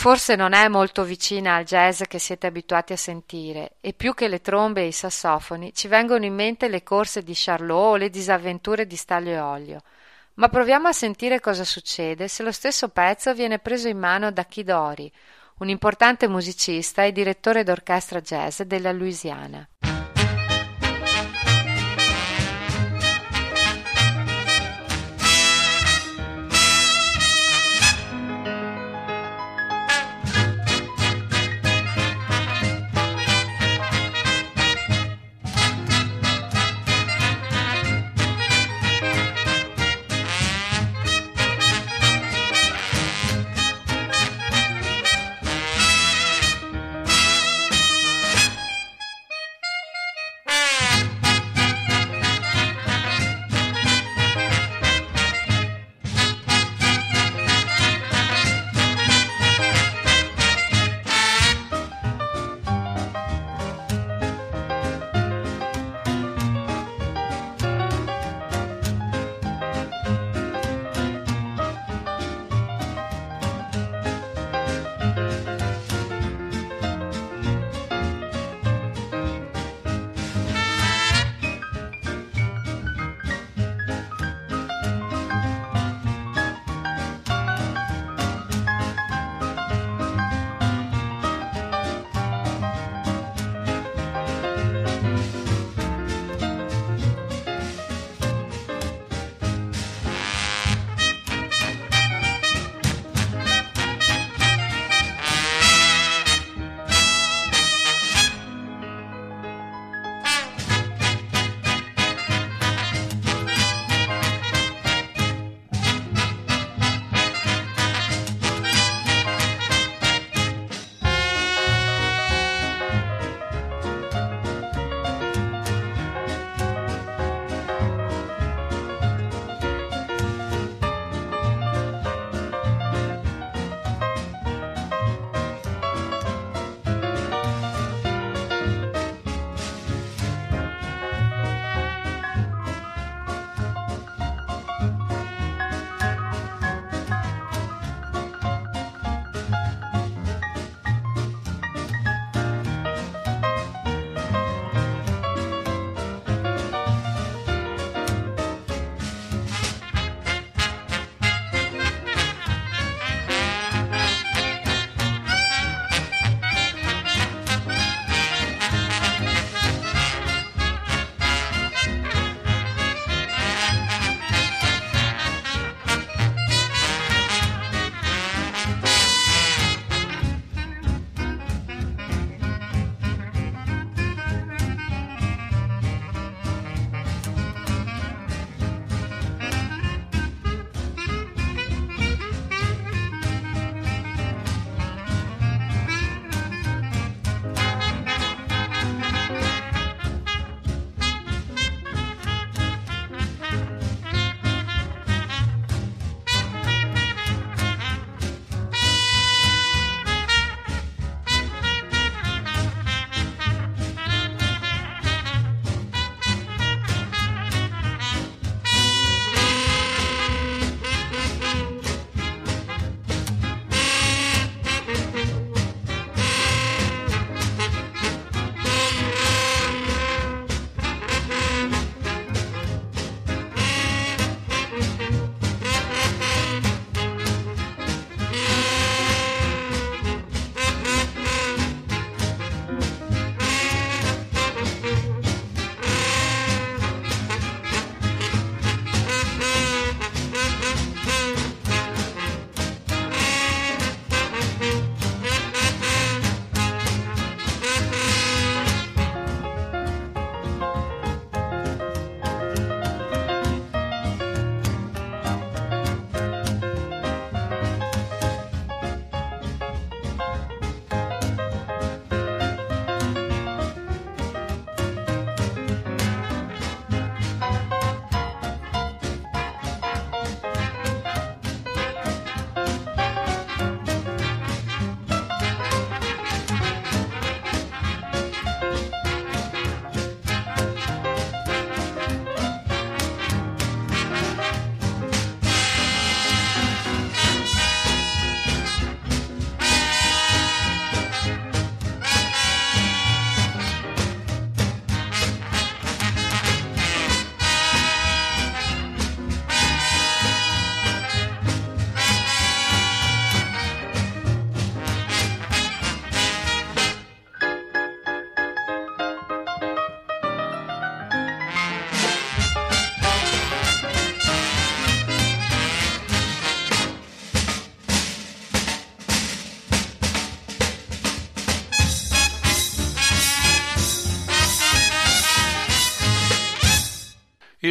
Forse 0.05 0.37
non 0.37 0.53
è 0.53 0.69
molto 0.69 1.03
vicina 1.03 1.55
al 1.55 1.65
jazz 1.65 2.03
che 2.07 2.19
siete 2.19 2.47
abituati 2.47 2.93
a 2.93 2.97
sentire, 2.99 3.77
e 3.81 3.95
più 3.95 4.13
che 4.13 4.29
le 4.29 4.43
trombe 4.43 4.83
e 4.83 4.89
i 4.89 4.93
sassofoni 4.93 5.73
ci 5.73 5.89
vengono 5.89 6.27
in 6.27 6.35
mente 6.35 6.69
le 6.69 6.83
corse 6.83 7.23
di 7.23 7.33
Charlot 7.35 7.93
o 7.93 7.97
le 7.97 8.11
disavventure 8.11 8.87
di 8.87 8.97
Staglio 8.97 9.31
e 9.31 9.39
Olio. 9.39 9.81
Ma 10.35 10.51
proviamo 10.51 10.89
a 10.89 10.93
sentire 10.93 11.41
cosa 11.41 11.65
succede 11.65 12.29
se 12.29 12.43
lo 12.43 12.53
stesso 12.53 12.91
pezzo 12.91 13.33
viene 13.33 13.61
preso 13.61 13.89
in 13.89 13.97
mano 13.97 14.31
da 14.31 14.45
Kid 14.45 14.69
Ory, 14.69 15.11
un 15.61 15.71
importante 15.71 16.29
musicista 16.29 17.03
e 17.03 17.11
direttore 17.11 17.63
d'orchestra 17.63 18.21
jazz 18.21 18.61
della 18.61 18.93
Louisiana. 18.93 19.67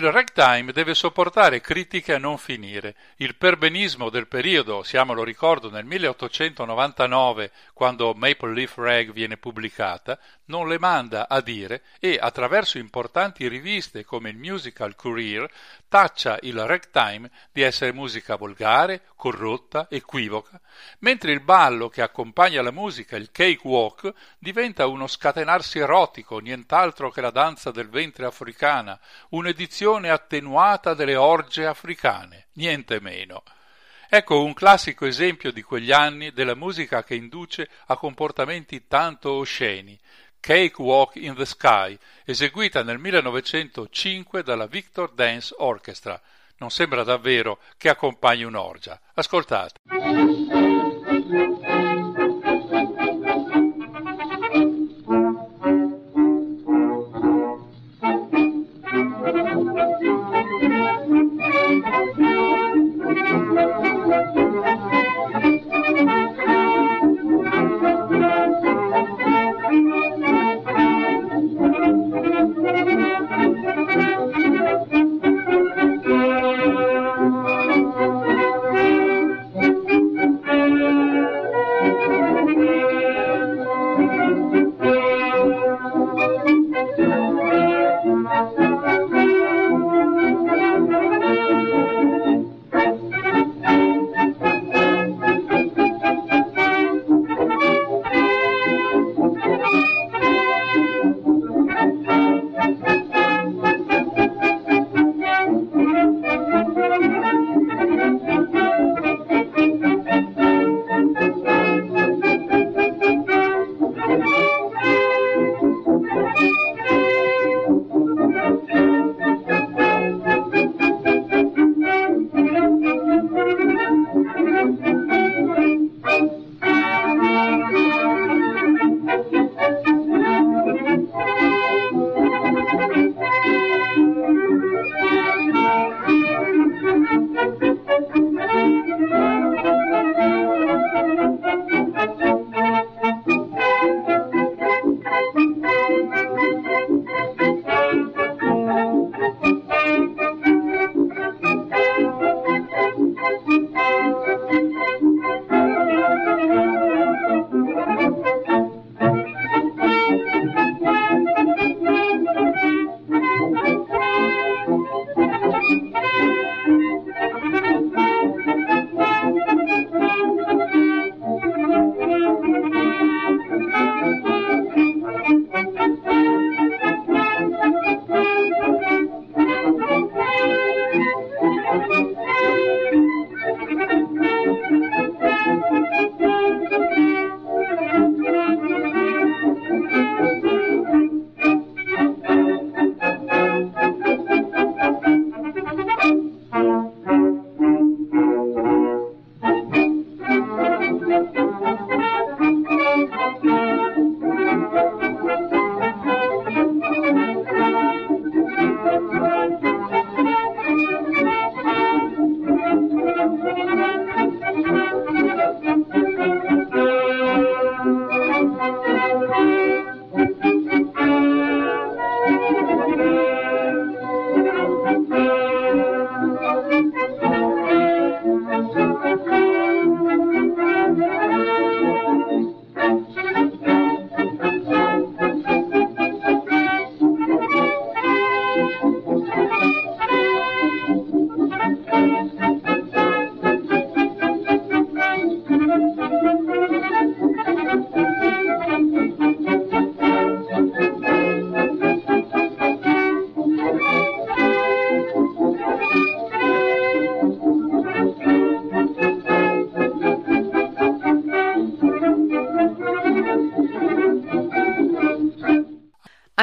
Il 0.04 0.10
ragtime 0.36 0.72
deve 0.72 0.94
sopportare 0.94 1.62
critiche 1.62 2.14
a 2.14 2.18
non 2.18 2.38
finire. 2.38 2.96
Il 3.18 3.36
perbenismo 3.36 4.10
del 4.10 4.28
periodo, 4.28 4.84
siamo 4.84 5.14
lo 5.14 5.24
ricordo 5.24 5.70
nel 5.70 5.86
1899, 5.86 7.52
quando 7.74 8.14
Maple 8.14 8.54
Leaf 8.54 8.78
Rag 8.78 9.12
viene 9.12 9.38
pubblicata, 9.38 10.20
non 10.46 10.68
le 10.68 10.80
manda 10.80 11.28
a 11.30 11.42
dire 11.42 11.84
e, 12.00 12.18
attraverso 12.20 12.78
importanti 12.78 13.48
riviste 13.48 14.04
come 14.04 14.30
il 14.30 14.38
Musical 14.38 14.96
Courier, 14.96 15.50
taccia 15.88 16.38
il 16.42 16.60
ragtime 16.66 17.30
di 17.52 17.62
essere 17.62 17.94
musica 17.94 18.36
volgare, 18.36 19.04
corrotta, 19.16 19.88
equivoca, 19.90 20.60
mentre 21.00 21.32
il 21.32 21.42
ballo 21.42 21.88
che 21.88 22.02
accompagna 22.02 22.62
la 22.62 22.72
musica, 22.72 23.16
il 23.16 23.32
cakewalk, 23.32 24.12
diventa 24.38 24.88
uno 24.88 25.08
scatenarsi 25.08 25.80
erotico, 25.80 26.40
nient'altro 26.40 27.10
che 27.10 27.22
la 27.22 27.32
danza 27.32 27.72
del 27.72 27.90
ventre 27.90 28.26
africana, 28.26 29.00
un'edizione 29.30 29.82
versione 29.84 30.10
attenuata 30.24 30.94
delle 30.94 31.16
orge 31.16 31.66
africane, 31.66 32.48
niente 32.54 33.00
meno. 33.00 33.44
Ecco 34.10 34.44
un 34.44 34.54
classico 34.54 35.06
esempio 35.06 35.52
di 35.52 35.62
quegli 35.62 35.92
anni 35.92 36.32
della 36.32 36.56
musica 36.56 37.04
che 37.04 37.16
induce 37.16 37.68
a 37.88 37.98
comportamenti 37.98 38.88
tanto 38.88 39.32
osceni. 39.34 40.00
Cake 40.40 40.82
Walk 40.82 41.16
in 41.16 41.36
the 41.36 41.46
Sky, 41.46 41.98
eseguita 42.26 42.84
nel 42.84 43.00
1905 43.00 44.44
dalla 44.44 44.68
Victor 44.68 45.12
Dance 45.14 45.54
Orchestra. 45.58 46.20
Non 46.58 46.70
sembra 46.70 47.04
davvero 47.04 47.60
che 47.78 47.90
accompagni 47.90 48.44
un'orgia. 48.44 49.00
Ascoltate. 49.14 50.63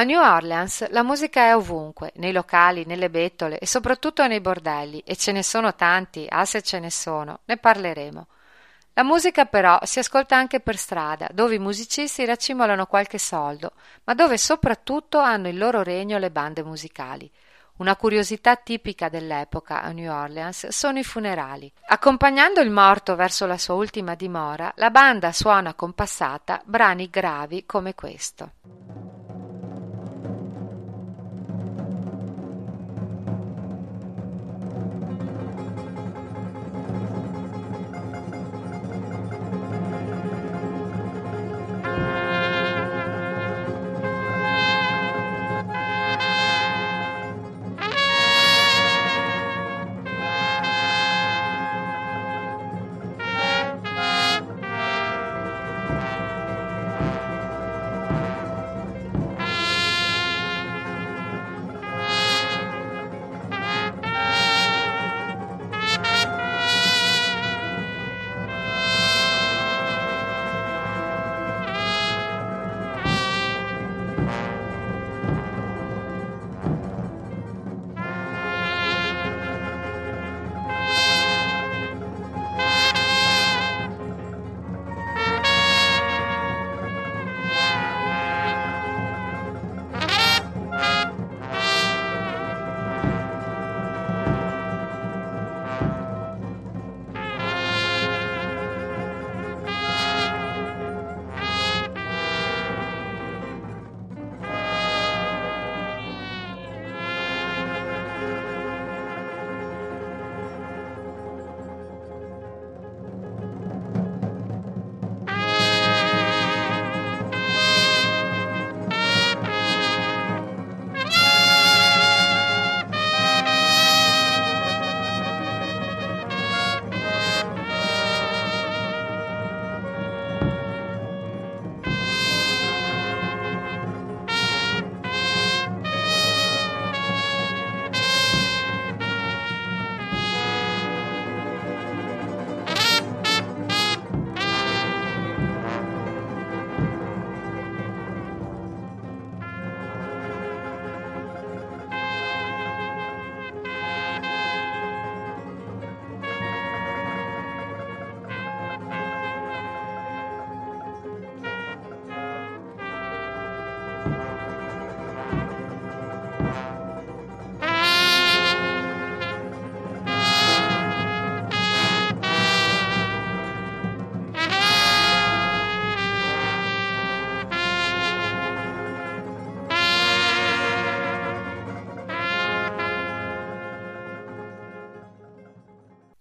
A 0.01 0.03
New 0.03 0.19
Orleans 0.19 0.89
la 0.89 1.03
musica 1.03 1.41
è 1.41 1.55
ovunque, 1.55 2.11
nei 2.15 2.31
locali, 2.31 2.85
nelle 2.87 3.11
bettole 3.11 3.59
e 3.59 3.67
soprattutto 3.67 4.25
nei 4.25 4.41
bordelli, 4.41 5.03
e 5.05 5.15
ce 5.15 5.31
ne 5.31 5.43
sono 5.43 5.75
tanti, 5.75 6.25
ah 6.27 6.43
se 6.43 6.63
ce 6.63 6.79
ne 6.79 6.89
sono, 6.89 7.41
ne 7.45 7.57
parleremo. 7.57 8.27
La 8.93 9.03
musica 9.03 9.45
però 9.45 9.77
si 9.83 9.99
ascolta 9.99 10.35
anche 10.35 10.59
per 10.59 10.75
strada, 10.75 11.27
dove 11.31 11.53
i 11.53 11.59
musicisti 11.59 12.25
racimolano 12.25 12.87
qualche 12.87 13.19
soldo, 13.19 13.73
ma 14.05 14.15
dove 14.15 14.39
soprattutto 14.39 15.19
hanno 15.19 15.49
il 15.49 15.59
loro 15.59 15.83
regno 15.83 16.17
le 16.17 16.31
bande 16.31 16.63
musicali. 16.63 17.31
Una 17.77 17.95
curiosità 17.95 18.55
tipica 18.55 19.07
dell'epoca 19.07 19.83
a 19.83 19.91
New 19.91 20.11
Orleans 20.11 20.69
sono 20.69 20.97
i 20.97 21.03
funerali. 21.03 21.71
Accompagnando 21.89 22.59
il 22.59 22.71
morto 22.71 23.15
verso 23.15 23.45
la 23.45 23.59
sua 23.59 23.75
ultima 23.75 24.15
dimora, 24.15 24.73
la 24.77 24.89
banda 24.89 25.31
suona 25.31 25.75
compassata 25.75 26.59
brani 26.65 27.07
gravi 27.07 27.67
come 27.67 27.93
questo. 27.93 28.53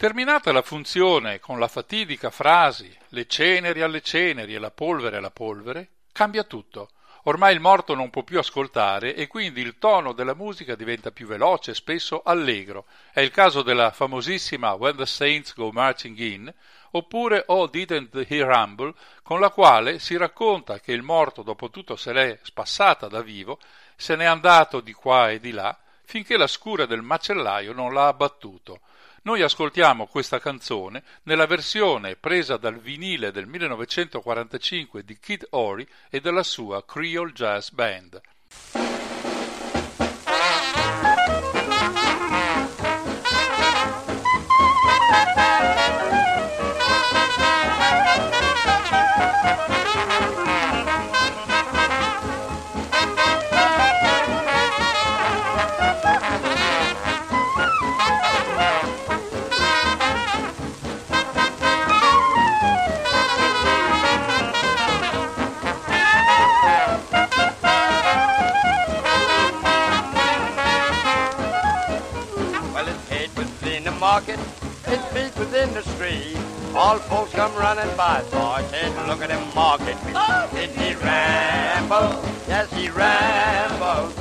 Terminata 0.01 0.51
la 0.51 0.63
funzione 0.63 1.41
con 1.41 1.59
la 1.59 1.69
fatidica 1.69 2.31
frasi 2.31 2.91
le 3.09 3.27
ceneri 3.27 3.83
alle 3.83 4.01
ceneri 4.01 4.55
e 4.55 4.59
la 4.59 4.71
polvere 4.71 5.19
alla 5.19 5.31
polvere, 5.31 5.89
cambia 6.11 6.43
tutto. 6.43 6.89
Ormai 7.25 7.53
il 7.53 7.61
morto 7.61 7.95
non 7.95 8.09
può 8.09 8.23
più 8.23 8.39
ascoltare 8.39 9.15
e 9.15 9.27
quindi 9.27 9.61
il 9.61 9.77
tono 9.77 10.15
della 10.15 10.33
musica 10.33 10.75
diventa 10.75 11.11
più 11.11 11.27
veloce, 11.27 11.75
spesso 11.75 12.23
allegro. 12.25 12.87
È 13.13 13.21
il 13.21 13.31
caso 13.31 13.61
della 13.61 13.91
famosissima 13.91 14.73
When 14.73 14.97
the 14.97 15.05
Saints 15.05 15.53
Go 15.53 15.71
Marching 15.71 16.17
In 16.17 16.55
oppure 16.93 17.45
Oh 17.49 17.67
Didn't 17.67 18.25
He 18.27 18.43
Rumble, 18.43 18.95
con 19.23 19.39
la 19.39 19.51
quale 19.51 19.99
si 19.99 20.17
racconta 20.17 20.81
che 20.81 20.93
il 20.93 21.03
morto 21.03 21.43
dopo 21.43 21.69
tutto 21.69 21.97
se 21.97 22.15
l'è 22.15 22.39
spassata 22.41 23.07
da 23.07 23.21
vivo, 23.21 23.59
se 23.97 24.17
n'è 24.17 24.25
andato 24.25 24.81
di 24.81 24.95
qua 24.95 25.31
e 25.31 25.41
di 25.41 25.51
là, 25.51 25.79
finché 26.05 26.39
la 26.39 26.47
scura 26.47 26.87
del 26.87 27.03
macellaio 27.03 27.75
non 27.75 27.93
l'ha 27.93 28.07
abbattuto. 28.07 28.81
Noi 29.23 29.43
ascoltiamo 29.43 30.07
questa 30.07 30.39
canzone 30.39 31.03
nella 31.25 31.47
versione 31.47 32.17
presa 32.17 32.57
dal 32.57 32.79
vinile 32.79 33.31
del 33.31 33.47
1945 33.47 35.05
di 35.05 35.19
Kid 35.19 35.47
Ory 35.51 35.87
e 36.09 36.21
della 36.21 36.43
sua 36.43 36.83
Creole 36.87 37.33
Jazz 37.33 37.69
Band. 37.69 38.21
market, 50.11 50.40
it's 74.13 75.05
feet 75.13 75.39
within 75.39 75.73
the 75.73 75.83
street. 75.83 76.37
All 76.75 76.99
folks 76.99 77.33
come 77.33 77.55
running 77.55 77.97
by, 77.97 78.25
so 78.31 78.39
I 78.39 78.63
said, 78.65 78.91
look 79.07 79.23
at 79.23 79.31
him 79.31 79.55
market. 79.55 79.97
Oh! 80.15 80.51
Did 80.53 80.71
he 80.71 80.95
ramble? 80.97 82.21
Yes, 82.49 82.73
he 82.73 82.89
rambled. 82.89 84.13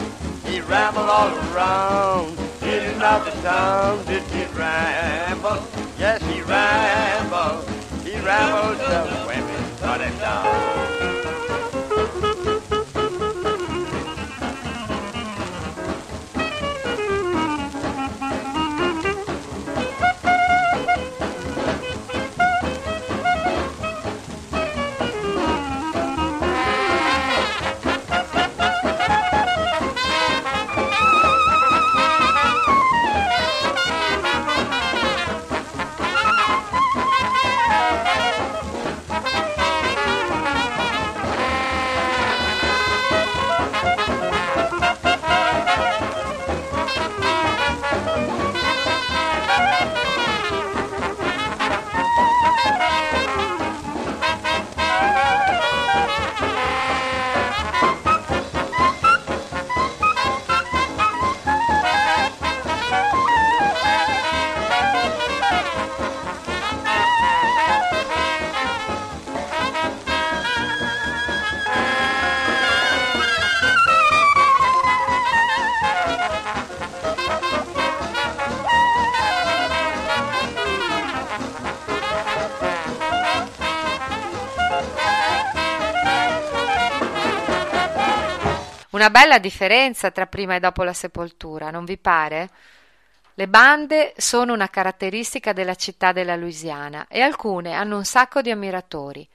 He 0.46 0.62
rambled 0.62 1.10
all 1.10 1.36
around. 1.52 2.38
In 2.62 2.84
and 2.86 3.02
out 3.02 3.26
the 3.26 3.32
town, 3.42 4.06
did 4.06 4.22
he 4.30 4.44
ramble? 4.56 5.58
Yes, 5.98 6.22
he 6.22 6.42
rambled. 6.44 7.68
He 8.04 8.20
rambled 8.20 8.78
the 8.78 9.26
women 9.28 9.64
running 9.82 10.18
down. 10.20 10.78
Una 89.00 89.12
bella 89.12 89.39
differenza 89.39 90.12
tra 90.12 90.28
prima 90.28 90.56
e 90.56 90.60
dopo 90.60 90.84
la 90.84 90.91
sepoltura, 90.91 91.72
non 91.72 91.86
vi 91.86 91.97
pare? 91.97 92.50
Le 93.34 93.47
bande 93.47 94.14
sono 94.18 94.52
una 94.52 94.70
caratteristica 94.70 95.54
della 95.54 95.76
città 95.76 96.12
della 96.12 96.36
Louisiana 96.36 97.06
e 97.08 97.22
alcune 97.22 97.72
hanno 97.72 97.95
un 97.95 98.04
sacco 98.04 98.41
di 98.41 98.52
ammiratori. 98.52 99.26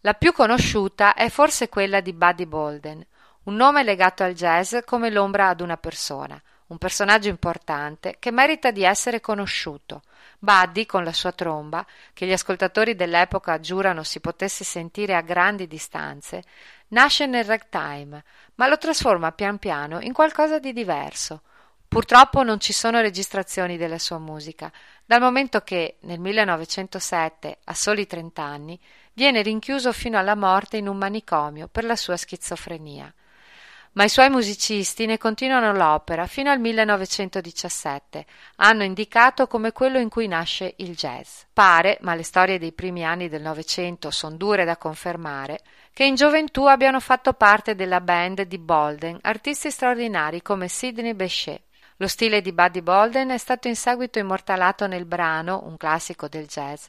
La 0.00 0.14
più 0.14 0.32
conosciuta 0.32 1.12
è 1.12 1.28
forse 1.28 1.68
quella 1.68 2.00
di 2.00 2.14
Buddy 2.14 2.46
Bolden, 2.46 3.06
un 3.42 3.54
nome 3.54 3.82
legato 3.82 4.22
al 4.22 4.32
jazz 4.32 4.76
come 4.86 5.10
l'ombra 5.10 5.48
ad 5.48 5.60
una 5.60 5.76
persona, 5.76 6.40
un 6.68 6.78
personaggio 6.78 7.28
importante 7.28 8.16
che 8.18 8.30
merita 8.30 8.70
di 8.70 8.82
essere 8.82 9.20
conosciuto. 9.20 10.00
Buddy, 10.38 10.86
con 10.86 11.04
la 11.04 11.12
sua 11.12 11.32
tromba, 11.32 11.86
che 12.14 12.24
gli 12.24 12.32
ascoltatori 12.32 12.94
dell'epoca 12.94 13.60
giurano 13.60 14.04
si 14.04 14.20
potesse 14.20 14.64
sentire 14.64 15.14
a 15.14 15.20
grandi 15.20 15.68
distanze, 15.68 16.42
nasce 16.92 17.26
nel 17.26 17.44
ragtime, 17.44 18.24
ma 18.54 18.66
lo 18.66 18.78
trasforma 18.78 19.32
pian 19.32 19.58
piano 19.58 20.00
in 20.00 20.12
qualcosa 20.12 20.58
di 20.58 20.72
diverso. 20.72 21.42
Purtroppo 21.86 22.42
non 22.42 22.58
ci 22.58 22.72
sono 22.72 23.00
registrazioni 23.00 23.76
della 23.76 23.98
sua 23.98 24.18
musica, 24.18 24.72
dal 25.04 25.20
momento 25.20 25.60
che 25.60 25.98
nel 26.00 26.20
1907, 26.20 27.58
a 27.64 27.74
soli 27.74 28.06
30 28.06 28.42
anni, 28.42 28.80
viene 29.12 29.42
rinchiuso 29.42 29.92
fino 29.92 30.16
alla 30.16 30.34
morte 30.34 30.78
in 30.78 30.88
un 30.88 30.96
manicomio 30.96 31.68
per 31.68 31.84
la 31.84 31.96
sua 31.96 32.16
schizofrenia 32.16 33.12
ma 33.92 34.04
i 34.04 34.08
suoi 34.08 34.30
musicisti 34.30 35.04
ne 35.04 35.18
continuano 35.18 35.72
l'opera 35.72 36.26
fino 36.26 36.50
al 36.50 36.58
1917, 36.60 38.24
anno 38.56 38.84
indicato 38.84 39.46
come 39.46 39.72
quello 39.72 39.98
in 39.98 40.08
cui 40.08 40.26
nasce 40.26 40.74
il 40.78 40.94
jazz. 40.94 41.42
Pare, 41.52 41.98
ma 42.00 42.14
le 42.14 42.22
storie 42.22 42.58
dei 42.58 42.72
primi 42.72 43.04
anni 43.04 43.28
del 43.28 43.42
Novecento 43.42 44.10
sono 44.10 44.36
dure 44.36 44.64
da 44.64 44.76
confermare, 44.76 45.60
che 45.92 46.04
in 46.04 46.14
gioventù 46.14 46.64
abbiano 46.64 47.00
fatto 47.00 47.34
parte 47.34 47.74
della 47.74 48.00
band 48.00 48.42
di 48.42 48.58
Bolden 48.58 49.18
artisti 49.22 49.70
straordinari 49.70 50.40
come 50.40 50.68
Sidney 50.68 51.12
Bechet. 51.12 51.62
Lo 51.96 52.08
stile 52.08 52.40
di 52.40 52.52
Buddy 52.52 52.80
Bolden 52.80 53.28
è 53.28 53.38
stato 53.38 53.68
in 53.68 53.76
seguito 53.76 54.18
immortalato 54.18 54.86
nel 54.86 55.04
brano, 55.04 55.62
un 55.64 55.76
classico 55.76 56.28
del 56.28 56.46
jazz, 56.46 56.88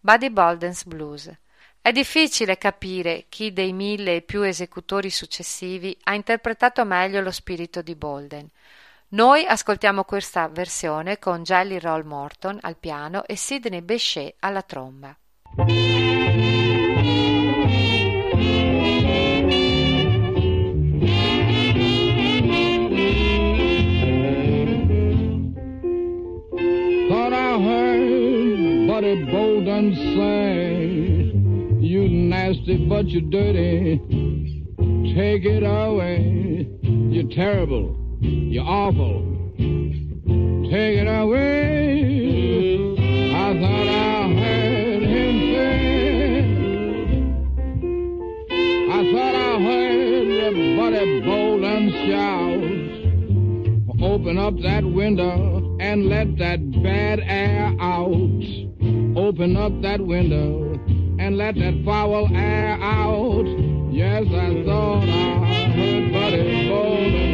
Buddy 0.00 0.30
Bolden's 0.30 0.84
Blues. 0.84 1.30
È 1.84 1.90
difficile 1.90 2.58
capire 2.58 3.24
chi 3.28 3.52
dei 3.52 3.72
mille 3.72 4.14
e 4.14 4.22
più 4.22 4.42
esecutori 4.42 5.10
successivi 5.10 5.98
ha 6.04 6.14
interpretato 6.14 6.84
meglio 6.84 7.20
lo 7.20 7.32
spirito 7.32 7.82
di 7.82 7.96
Bolden. 7.96 8.48
Noi 9.08 9.44
ascoltiamo 9.44 10.04
questa 10.04 10.46
versione 10.46 11.18
con 11.18 11.42
Jelly 11.42 11.80
Roll 11.80 12.04
Morton 12.06 12.56
al 12.60 12.76
piano 12.76 13.24
e 13.24 13.34
Sidney 13.34 13.80
Bechet 13.80 14.36
alla 14.38 14.62
tromba. 14.62 15.18
Thought 27.08 27.32
I 27.32 27.58
heard 27.58 28.86
Buddy 28.86 29.24
Bolden 29.24 29.94
say 30.14 31.11
You 31.92 32.08
nasty, 32.08 32.86
but 32.88 33.06
you're 33.08 33.20
dirty. 33.20 33.98
Take 35.14 35.44
it 35.44 35.62
away. 35.62 36.66
You're 36.80 37.28
terrible. 37.28 37.94
You're 38.22 38.64
awful. 38.64 39.20
Take 39.58 40.96
it 40.96 41.06
away. 41.06 42.96
I 43.34 43.52
thought 43.60 43.88
I 43.88 44.32
heard 44.40 45.02
him 45.02 45.52
say. 45.52 46.48
I 48.90 49.12
thought 49.12 49.34
I 49.34 49.60
heard 49.60 50.30
everybody 50.48 51.20
bold 51.20 51.62
and 51.62 51.92
shout. 52.08 52.64
Open 54.02 54.38
up 54.38 54.58
that 54.62 54.82
window 54.82 55.76
and 55.78 56.06
let 56.06 56.38
that 56.38 56.82
bad 56.82 57.20
air 57.20 57.76
out. 57.78 58.42
Open 59.14 59.58
up 59.58 59.82
that 59.82 60.00
window 60.00 60.72
and 61.22 61.36
let 61.38 61.54
that 61.54 61.82
foul 61.84 62.28
air 62.34 62.76
out. 62.82 63.46
Yes, 63.92 64.24
I 64.26 64.64
thought 64.64 65.08
I 65.08 65.70
heard 65.70 66.12
Buddy 66.12 66.68
Bolden 66.68 67.12
say. 67.12 67.31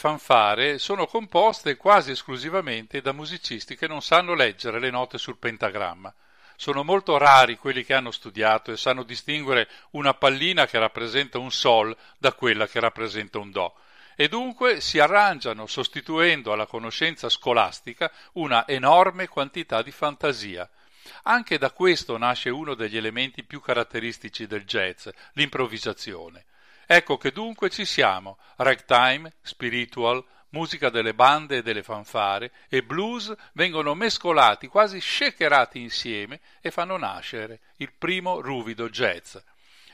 Fanfare 0.00 0.78
sono 0.78 1.06
composte 1.06 1.76
quasi 1.76 2.12
esclusivamente 2.12 3.02
da 3.02 3.12
musicisti 3.12 3.76
che 3.76 3.86
non 3.86 4.00
sanno 4.00 4.32
leggere 4.32 4.80
le 4.80 4.88
note 4.88 5.18
sul 5.18 5.36
pentagramma. 5.36 6.14
Sono 6.56 6.82
molto 6.82 7.18
rari 7.18 7.58
quelli 7.58 7.84
che 7.84 7.92
hanno 7.92 8.10
studiato 8.10 8.72
e 8.72 8.78
sanno 8.78 9.02
distinguere 9.02 9.68
una 9.90 10.14
pallina 10.14 10.64
che 10.64 10.78
rappresenta 10.78 11.38
un 11.38 11.52
sol 11.52 11.94
da 12.16 12.32
quella 12.32 12.66
che 12.66 12.80
rappresenta 12.80 13.38
un 13.38 13.50
do 13.50 13.74
e 14.16 14.28
dunque 14.28 14.80
si 14.80 14.98
arrangiano 14.98 15.66
sostituendo 15.66 16.50
alla 16.50 16.66
conoscenza 16.66 17.28
scolastica 17.28 18.10
una 18.32 18.66
enorme 18.66 19.28
quantità 19.28 19.82
di 19.82 19.90
fantasia. 19.90 20.66
Anche 21.24 21.58
da 21.58 21.72
questo 21.72 22.16
nasce 22.16 22.48
uno 22.48 22.72
degli 22.72 22.96
elementi 22.96 23.44
più 23.44 23.60
caratteristici 23.60 24.46
del 24.46 24.64
jazz, 24.64 25.08
l'improvvisazione. 25.34 26.46
Ecco 26.92 27.18
che 27.18 27.30
dunque 27.30 27.70
ci 27.70 27.84
siamo, 27.84 28.36
ragtime, 28.56 29.34
spiritual, 29.42 30.24
musica 30.48 30.90
delle 30.90 31.14
bande 31.14 31.58
e 31.58 31.62
delle 31.62 31.84
fanfare 31.84 32.50
e 32.68 32.82
blues 32.82 33.32
vengono 33.52 33.94
mescolati, 33.94 34.66
quasi 34.66 35.00
shakerati 35.00 35.78
insieme 35.78 36.40
e 36.60 36.72
fanno 36.72 36.96
nascere 36.96 37.60
il 37.76 37.92
primo 37.96 38.40
ruvido 38.40 38.88
jazz. 38.90 39.36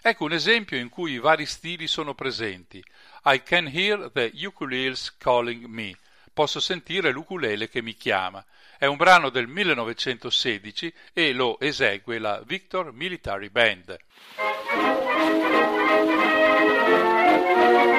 Ecco 0.00 0.24
un 0.24 0.32
esempio 0.32 0.78
in 0.78 0.88
cui 0.88 1.12
i 1.12 1.18
vari 1.18 1.44
stili 1.44 1.86
sono 1.86 2.14
presenti. 2.14 2.82
I 3.24 3.42
can 3.42 3.66
hear 3.70 4.10
the 4.10 4.32
ukuleles 4.32 5.18
calling 5.18 5.66
me. 5.66 5.94
Posso 6.32 6.60
sentire 6.60 7.10
l'ukulele 7.10 7.68
che 7.68 7.82
mi 7.82 7.94
chiama. 7.94 8.42
È 8.78 8.86
un 8.86 8.96
brano 8.96 9.28
del 9.28 9.48
1916 9.48 10.94
e 11.12 11.34
lo 11.34 11.60
esegue 11.60 12.18
la 12.18 12.40
Victor 12.42 12.90
Military 12.94 13.50
Band. 13.50 13.98
Thank 17.56 17.90
you. 17.90 17.95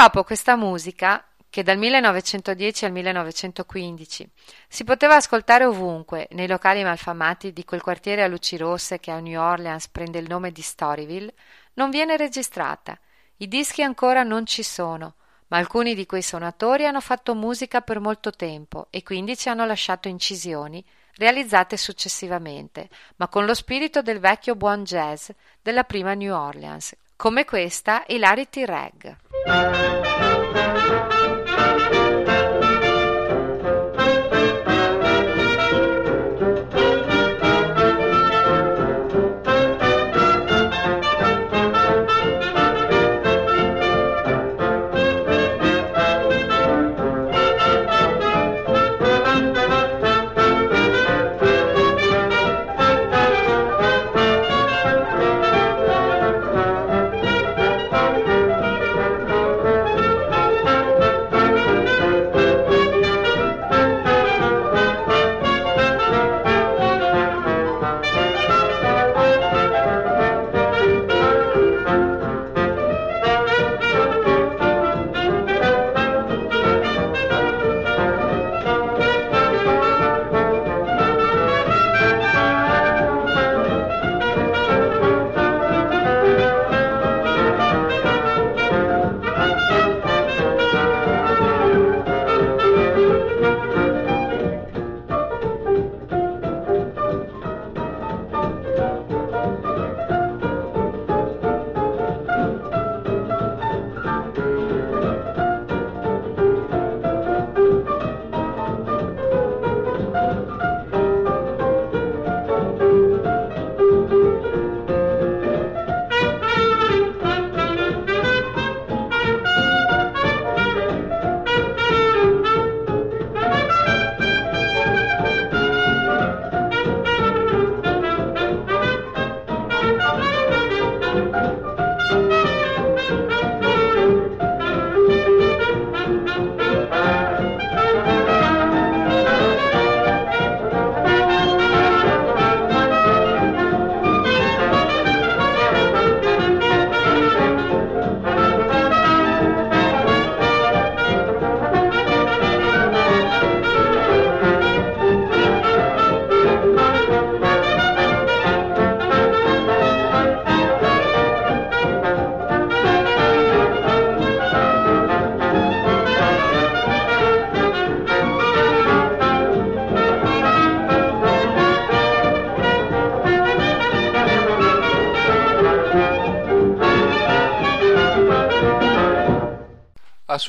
Purtroppo 0.00 0.26
questa 0.26 0.56
musica, 0.56 1.22
che 1.50 1.62
dal 1.62 1.76
1910 1.76 2.86
al 2.86 2.92
1915 2.92 4.30
si 4.66 4.82
poteva 4.82 5.16
ascoltare 5.16 5.66
ovunque, 5.66 6.26
nei 6.30 6.48
locali 6.48 6.82
malfamati 6.82 7.52
di 7.52 7.66
quel 7.66 7.82
quartiere 7.82 8.22
a 8.22 8.26
luci 8.26 8.56
rosse 8.56 8.98
che 8.98 9.10
a 9.10 9.20
New 9.20 9.38
Orleans 9.38 9.88
prende 9.88 10.18
il 10.18 10.26
nome 10.26 10.52
di 10.52 10.62
Storyville, 10.62 11.34
non 11.74 11.90
viene 11.90 12.16
registrata. 12.16 12.98
I 13.36 13.46
dischi 13.46 13.82
ancora 13.82 14.22
non 14.22 14.46
ci 14.46 14.62
sono, 14.62 15.16
ma 15.48 15.58
alcuni 15.58 15.94
di 15.94 16.06
quei 16.06 16.22
suonatori 16.22 16.86
hanno 16.86 17.02
fatto 17.02 17.34
musica 17.34 17.82
per 17.82 18.00
molto 18.00 18.30
tempo 18.30 18.86
e 18.88 19.02
quindi 19.02 19.36
ci 19.36 19.50
hanno 19.50 19.66
lasciato 19.66 20.08
incisioni 20.08 20.82
realizzate 21.16 21.76
successivamente, 21.76 22.88
ma 23.16 23.28
con 23.28 23.44
lo 23.44 23.52
spirito 23.52 24.00
del 24.00 24.18
vecchio 24.18 24.56
buon 24.56 24.82
jazz 24.82 25.28
della 25.60 25.84
prima 25.84 26.14
New 26.14 26.34
Orleans, 26.34 26.94
come 27.20 27.44
questa 27.44 28.04
Hilarity 28.06 28.64
Rag. 28.64 30.19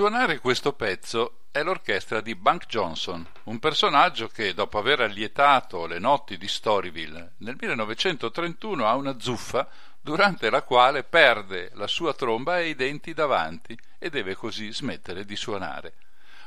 Suonare 0.02 0.40
questo 0.40 0.74
pezzo 0.74 1.42
è 1.52 1.62
l'orchestra 1.62 2.22
di 2.22 2.34
Bunk 2.34 2.66
Johnson, 2.66 3.24
un 3.44 3.60
personaggio 3.60 4.30
che, 4.30 4.56
dopo 4.56 4.80
aver 4.80 5.02
allietato 5.02 5.86
le 5.86 6.00
notti 6.00 6.40
di 6.40 6.48
Storyville, 6.48 7.34
nel 7.38 7.56
1931 7.60 8.88
ha 8.88 8.96
una 8.96 9.20
zuffa 9.20 9.70
durante 10.02 10.50
la 10.50 10.64
quale 10.64 11.04
perde 11.04 11.70
la 11.76 11.86
sua 11.86 12.16
tromba 12.16 12.58
e 12.58 12.70
i 12.70 12.76
denti 12.76 13.14
davanti 13.14 13.78
e 14.00 14.10
deve 14.10 14.34
così 14.34 14.74
smettere 14.74 15.24
di 15.24 15.36
suonare. 15.36 15.94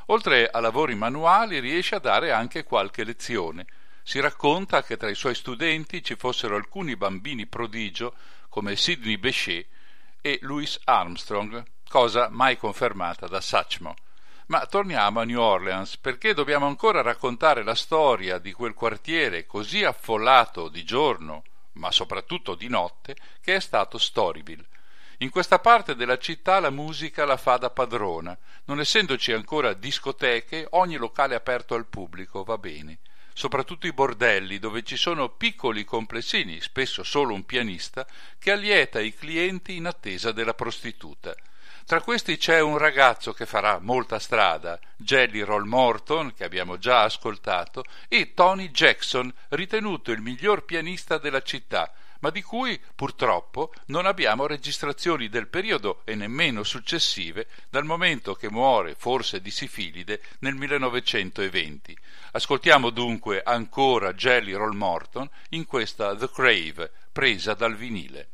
Oltre 0.07 0.49
a 0.49 0.59
lavori 0.59 0.93
manuali 0.93 1.59
riesce 1.59 1.95
a 1.95 1.99
dare 1.99 2.33
anche 2.33 2.65
qualche 2.65 3.05
lezione. 3.05 3.65
Si 4.03 4.19
racconta 4.19 4.83
che 4.83 4.97
tra 4.97 5.09
i 5.09 5.15
suoi 5.15 5.33
studenti 5.33 6.03
ci 6.03 6.17
fossero 6.17 6.57
alcuni 6.57 6.97
bambini 6.97 7.45
prodigio 7.45 8.15
come 8.49 8.75
Sidney 8.75 9.15
Bechet 9.17 9.65
e 10.19 10.39
Louis 10.41 10.77
Armstrong, 10.83 11.63
cosa 11.87 12.29
mai 12.29 12.57
confermata 12.57 13.27
da 13.27 13.41
Satchmo. 13.41 13.95
Ma 14.47 14.65
torniamo 14.65 15.19
a 15.19 15.23
New 15.23 15.39
Orleans, 15.39 15.97
perché 15.97 16.33
dobbiamo 16.33 16.67
ancora 16.67 17.01
raccontare 17.01 17.63
la 17.63 17.75
storia 17.75 18.37
di 18.37 18.51
quel 18.51 18.73
quartiere 18.73 19.45
così 19.45 19.83
affollato 19.83 20.67
di 20.67 20.83
giorno, 20.83 21.43
ma 21.73 21.91
soprattutto 21.91 22.55
di 22.55 22.67
notte, 22.67 23.15
che 23.41 23.55
è 23.55 23.59
stato 23.59 23.97
Storyville. 23.97 24.65
In 25.19 25.29
questa 25.29 25.59
parte 25.59 25.95
della 25.95 26.17
città 26.17 26.59
la 26.59 26.69
musica 26.69 27.25
la 27.25 27.37
fa 27.37 27.57
da 27.57 27.69
padrona, 27.69 28.37
non 28.65 28.79
essendoci 28.79 29.31
ancora 29.31 29.73
discoteche, 29.73 30.67
ogni 30.71 30.97
locale 30.97 31.35
aperto 31.35 31.73
al 31.73 31.85
pubblico 31.85 32.43
va 32.43 32.57
bene 32.57 32.99
soprattutto 33.37 33.85
i 33.85 33.91
bordelli, 33.91 34.59
dove 34.59 34.81
ci 34.83 34.95
sono 34.95 35.27
piccoli 35.27 35.83
complessini, 35.83 36.61
spesso 36.61 37.03
solo 37.03 37.33
un 37.33 37.45
pianista, 37.45 38.07
che 38.39 38.51
allieta 38.51 39.01
i 39.01 39.13
clienti 39.13 39.75
in 39.75 39.87
attesa 39.87 40.31
della 40.31 40.53
prostituta. 40.53 41.35
Tra 41.85 42.01
questi 42.01 42.37
c'è 42.37 42.61
un 42.61 42.79
ragazzo 42.79 43.31
che 43.31 43.45
farà 43.45 43.77
molta 43.79 44.17
strada, 44.17 44.79
Jelly 44.97 45.41
Roll 45.41 45.65
Morton, 45.65 46.33
che 46.33 46.43
abbiamo 46.43 46.79
già 46.79 47.03
ascoltato, 47.03 47.83
e 48.07 48.33
Tony 48.33 48.71
Jackson, 48.71 49.31
ritenuto 49.49 50.11
il 50.11 50.19
miglior 50.19 50.65
pianista 50.65 51.19
della 51.19 51.43
città, 51.43 51.93
ma 52.21 52.31
di 52.31 52.41
cui 52.41 52.81
purtroppo 52.95 53.71
non 53.87 54.07
abbiamo 54.07 54.47
registrazioni 54.47 55.29
del 55.29 55.47
periodo 55.47 56.01
e 56.05 56.15
nemmeno 56.15 56.63
successive 56.63 57.45
dal 57.69 57.85
momento 57.85 58.33
che 58.33 58.49
muore 58.49 58.95
forse 58.97 59.39
di 59.39 59.51
sifilide 59.51 60.23
nel 60.39 60.55
1920. 60.55 61.95
Ascoltiamo 62.31 62.89
dunque 62.89 63.43
ancora 63.43 64.11
Jelly 64.13 64.53
Roll 64.53 64.75
Morton 64.75 65.29
in 65.49 65.67
questa 65.67 66.15
The 66.15 66.31
Crave 66.31 66.91
presa 67.11 67.53
dal 67.53 67.75
vinile. 67.75 68.29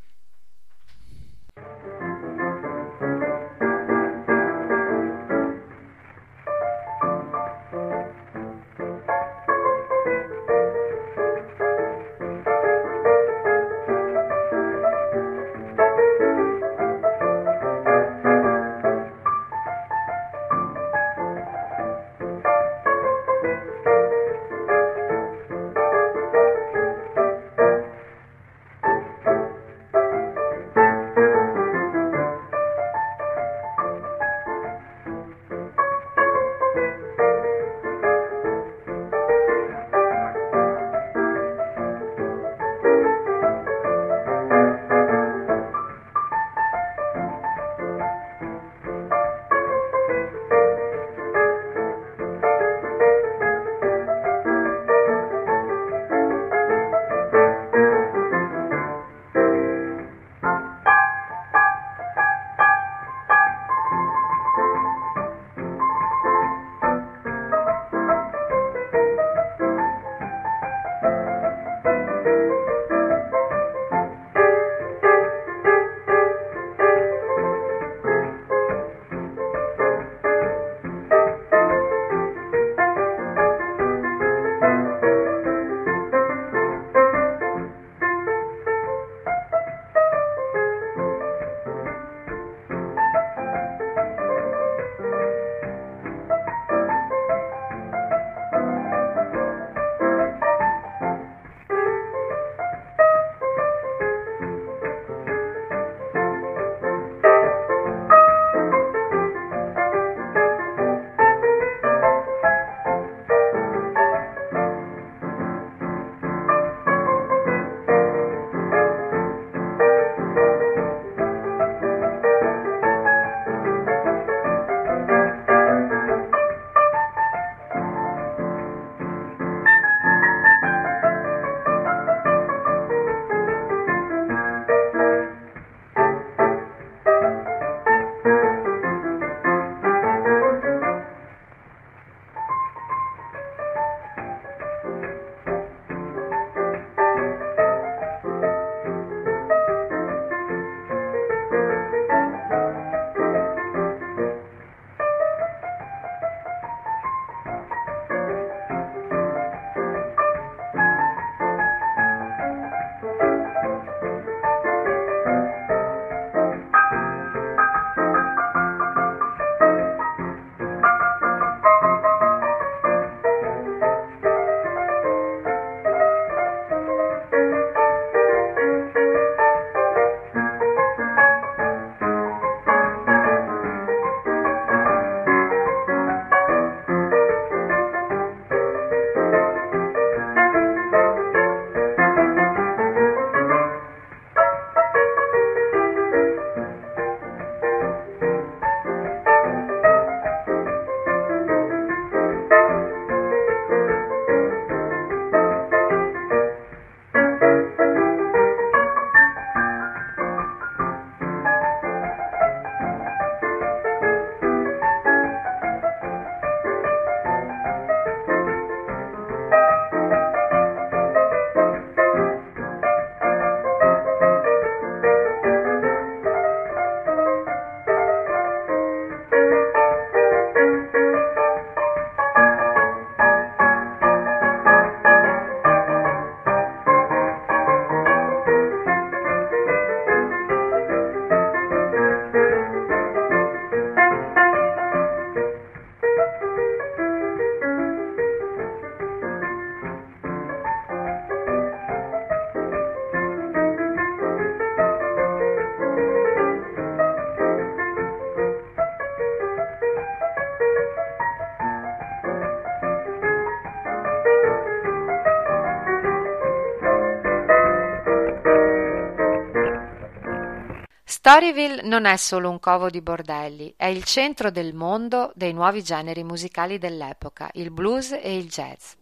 Storyville 271.31 271.83
non 271.83 272.03
è 272.03 272.17
solo 272.17 272.49
un 272.49 272.59
covo 272.59 272.89
di 272.89 272.99
bordelli, 272.99 273.73
è 273.77 273.85
il 273.85 274.03
centro 274.03 274.51
del 274.51 274.73
mondo 274.73 275.31
dei 275.33 275.53
nuovi 275.53 275.81
generi 275.81 276.25
musicali 276.25 276.77
dell'epoca, 276.77 277.49
il 277.53 277.71
blues 277.71 278.11
e 278.11 278.35
il 278.35 278.49
jazz. 278.49 278.95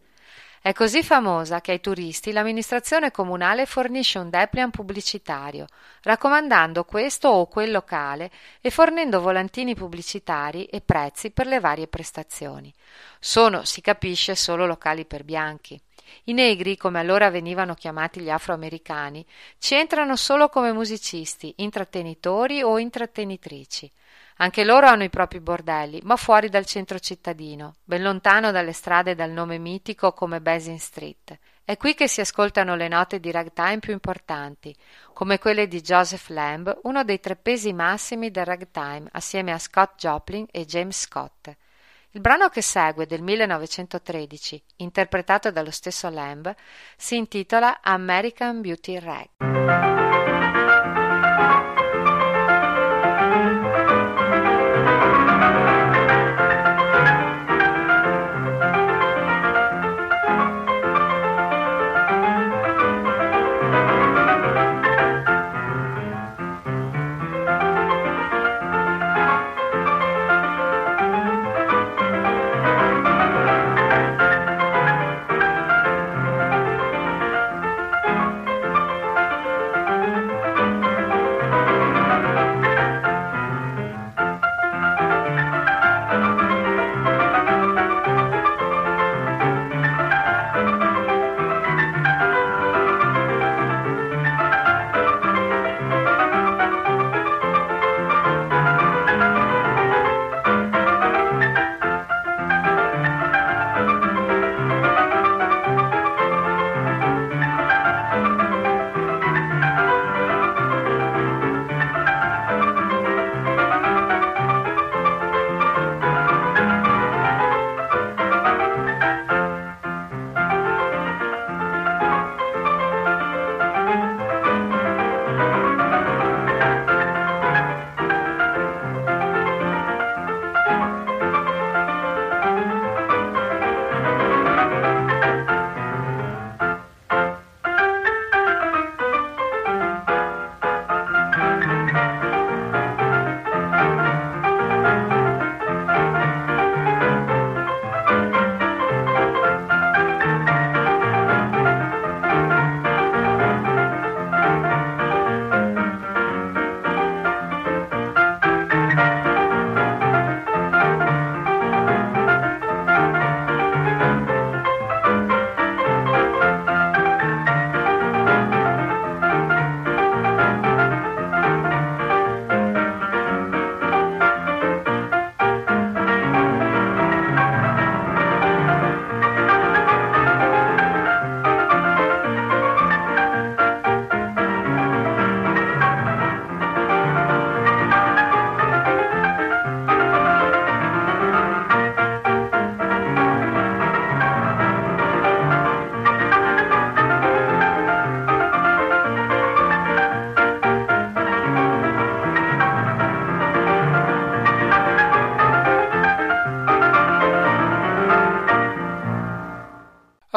È 0.62 0.72
così 0.72 1.02
famosa 1.02 1.60
che 1.60 1.72
ai 1.72 1.80
turisti 1.80 2.32
l'amministrazione 2.32 3.10
comunale 3.10 3.66
fornisce 3.66 4.20
un 4.20 4.30
dépliant 4.30 4.76
pubblicitario, 4.76 5.66
raccomandando 6.04 6.84
questo 6.84 7.30
o 7.30 7.48
quel 7.48 7.72
locale 7.72 8.30
e 8.62 8.70
fornendo 8.70 9.22
volantini 9.22 9.74
pubblicitari 9.74 10.66
e 10.66 10.82
prezzi 10.82 11.32
per 11.32 11.48
le 11.48 11.60
varie 11.60 11.88
prestazioni. 11.88 12.72
Sono, 13.20 13.66
si 13.66 13.82
capisce, 13.82 14.36
solo 14.36 14.68
locali 14.68 15.04
per 15.04 15.24
bianchi. 15.24 15.82
I 16.26 16.34
negri, 16.34 16.78
come 16.78 17.00
allora 17.00 17.30
venivano 17.30 17.74
chiamati 17.74 18.20
gli 18.20 18.30
afroamericani, 18.30 19.26
ci 19.58 19.76
entrano 19.76 20.16
solo 20.16 20.50
come 20.50 20.72
musicisti, 20.72 21.54
intrattenitori 21.58 22.62
o 22.62 22.78
intrattenitrici. 22.78 23.92
Anche 24.42 24.64
loro 24.64 24.88
hanno 24.88 25.04
i 25.04 25.10
propri 25.10 25.42
bordelli, 25.42 26.00
ma 26.04 26.16
fuori 26.16 26.48
dal 26.48 26.66
centro 26.66 26.98
cittadino, 27.00 27.76
ben 27.84 28.02
lontano 28.02 28.52
dalle 28.52 28.72
strade 28.72 29.14
dal 29.14 29.32
nome 29.32 29.58
mitico 29.58 30.14
come 30.14 30.40
Basin 30.40 30.80
Street. 30.80 31.38
È 31.66 31.78
qui 31.78 31.94
che 31.94 32.08
si 32.08 32.22
ascoltano 32.22 32.76
le 32.76 32.88
note 32.88 33.20
di 33.20 33.32
ragtime 33.32 33.80
più 33.80 33.94
importanti, 33.94 34.76
come 35.14 35.38
quelle 35.38 35.68
di 35.68 35.82
Joseph 35.82 36.30
Lamb, 36.30 36.80
uno 36.84 37.04
dei 37.04 37.20
tre 37.20 37.36
pesi 37.36 37.74
massimi 37.74 38.32
del 38.32 38.46
ragtime, 38.46 39.08
assieme 39.12 39.52
a 39.52 39.60
Scott 39.60 40.00
Joplin 40.00 40.48
e 40.50 40.66
James 40.66 41.00
Scott. 41.00 41.56
Il 42.12 42.22
brano 42.22 42.50
che 42.50 42.64
segue, 42.64 43.06
del 43.06 43.22
1913, 43.22 44.64
interpretato 44.78 45.52
dallo 45.52 45.70
stesso 45.70 46.10
Lamb, 46.10 46.52
si 46.98 47.16
intitola 47.18 47.82
American 47.82 48.62
Beauty 48.62 48.98
Rag. 48.98 49.49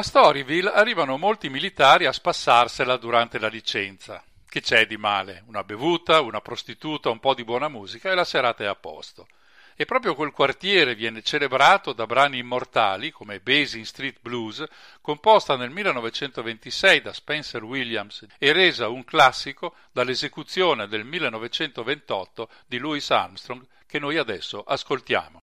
A 0.03 0.05
Storyville 0.05 0.73
arrivano 0.73 1.17
molti 1.17 1.49
militari 1.49 2.07
a 2.07 2.13
spassarsela 2.13 2.97
durante 2.97 3.39
la 3.39 3.47
licenza. 3.47 4.21
Che 4.49 4.61
c'è 4.61 4.85
di 4.85 4.97
male? 4.97 5.45
Una 5.47 5.63
bevuta, 5.63 6.23
una 6.23 6.41
prostituta, 6.41 7.09
un 7.09 7.21
po' 7.21 7.35
di 7.35 7.45
buona 7.45 7.69
musica 7.69 8.11
e 8.11 8.17
la 8.17 8.25
serata 8.25 8.65
è 8.65 8.67
a 8.67 8.75
posto. 8.75 9.29
E 9.77 9.85
proprio 9.85 10.17
quel 10.17 10.33
quartiere 10.33 10.97
viene 10.97 11.23
celebrato 11.23 11.93
da 11.93 12.05
brani 12.05 12.39
immortali 12.39 13.13
come 13.13 13.39
Basin 13.39 13.87
Street 13.87 14.17
Blues, 14.21 14.65
composta 15.01 15.55
nel 15.55 15.71
1926 15.71 17.01
da 17.01 17.13
Spencer 17.13 17.63
Williams 17.63 18.27
e 18.39 18.53
resa 18.53 18.89
un 18.89 19.05
classico 19.05 19.77
dall'esecuzione 19.93 20.89
del 20.89 21.05
1928 21.05 22.49
di 22.67 22.79
Louis 22.79 23.09
Armstrong 23.09 23.65
che 23.87 24.01
noi 24.01 24.17
adesso 24.17 24.65
ascoltiamo. 24.65 25.43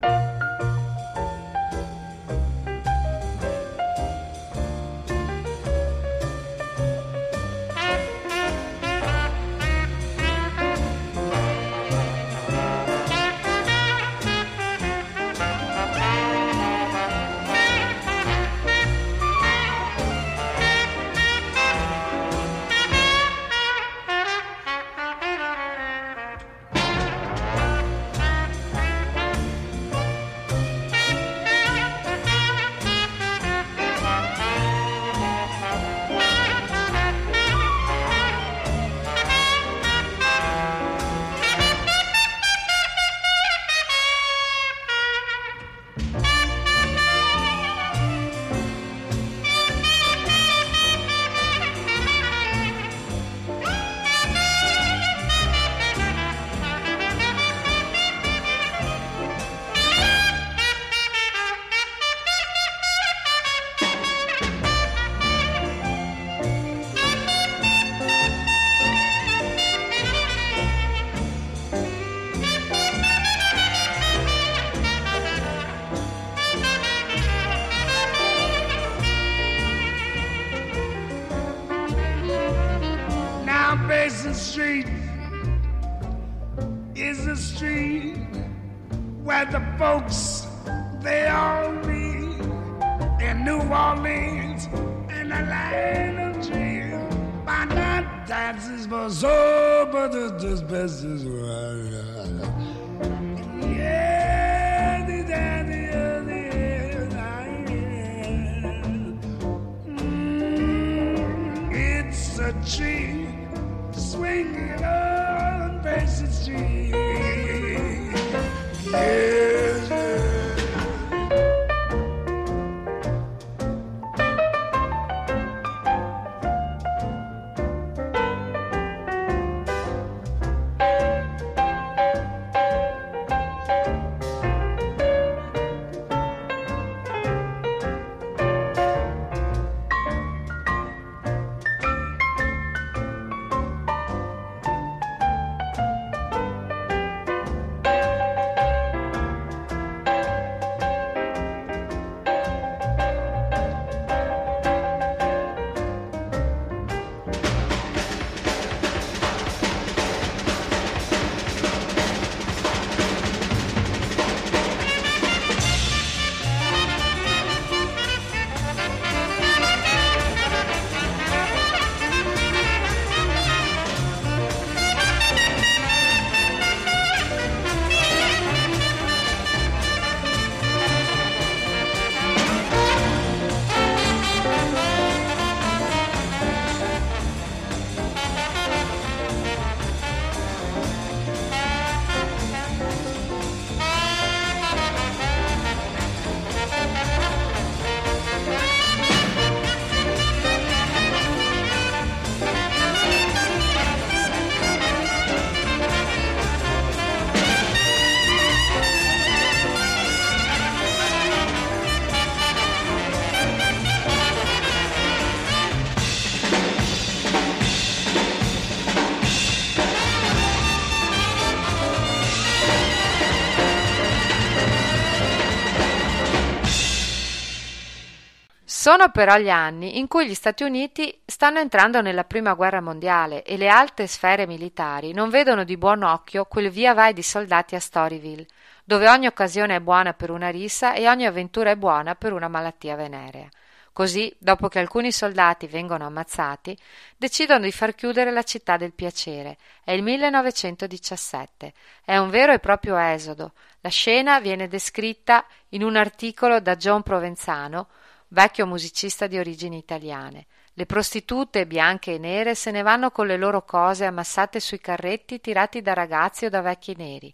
Sono 228.88 229.10
però 229.10 229.36
gli 229.36 229.50
anni 229.50 230.00
in 230.00 230.08
cui 230.08 230.30
gli 230.30 230.34
Stati 230.34 230.64
Uniti 230.64 231.14
stanno 231.26 231.60
entrando 231.60 232.00
nella 232.00 232.24
prima 232.24 232.54
guerra 232.54 232.80
mondiale 232.80 233.44
e 233.44 233.58
le 233.58 233.68
alte 233.68 234.08
sfere 234.08 234.48
militari 234.48 235.12
non 235.12 235.28
vedono 235.30 235.66
di 235.66 235.76
buon 235.76 236.04
occhio 236.04 236.46
quel 236.46 236.70
via 236.70 236.94
vai 236.94 237.12
di 237.12 237.22
soldati 237.22 237.76
a 237.76 237.82
Storyville, 237.82 238.46
dove 238.86 239.10
ogni 239.10 239.28
occasione 239.28 239.76
è 239.76 239.82
buona 239.82 240.14
per 240.14 240.32
una 240.32 240.48
rissa 240.48 240.94
e 240.94 241.10
ogni 241.10 241.26
avventura 241.26 241.72
è 241.72 241.76
buona 241.76 242.16
per 242.16 242.32
una 242.32 242.48
malattia 242.48 242.96
venerea. 242.96 243.50
Così, 243.92 244.34
dopo 244.38 244.70
che 244.70 244.80
alcuni 244.80 245.12
soldati 245.12 245.68
vengono 245.68 246.06
ammazzati, 246.06 246.78
decidono 247.18 247.66
di 247.66 247.74
far 247.74 247.94
chiudere 247.94 248.32
la 248.32 248.44
città 248.44 248.78
del 248.78 248.94
piacere. 248.94 249.58
È 249.84 249.92
il 249.92 250.02
1917. 250.02 251.74
È 252.06 252.16
un 252.16 252.30
vero 252.30 252.54
e 252.54 252.60
proprio 252.60 252.96
esodo. 252.96 253.52
La 253.82 253.90
scena 253.90 254.40
viene 254.40 254.70
descritta 254.70 255.46
in 255.70 255.84
un 255.84 255.98
articolo 255.98 256.62
da 256.62 256.78
John 256.78 257.04
Provenzano, 257.04 257.88
vecchio 258.30 258.66
musicista 258.66 259.28
di 259.28 259.38
origini 259.38 259.78
italiane. 259.78 260.48
Le 260.74 260.86
prostitute 260.86 261.66
bianche 261.66 262.14
e 262.14 262.18
nere 262.18 262.54
se 262.54 262.72
ne 262.72 262.82
vanno 262.82 263.10
con 263.10 263.26
le 263.26 263.38
loro 263.38 263.64
cose 263.64 264.06
ammassate 264.06 264.60
sui 264.60 264.80
carretti 264.80 265.40
tirati 265.40 265.82
da 265.82 265.94
ragazzi 265.94 266.46
o 266.46 266.50
da 266.50 266.62
vecchi 266.62 266.94
neri. 266.96 267.34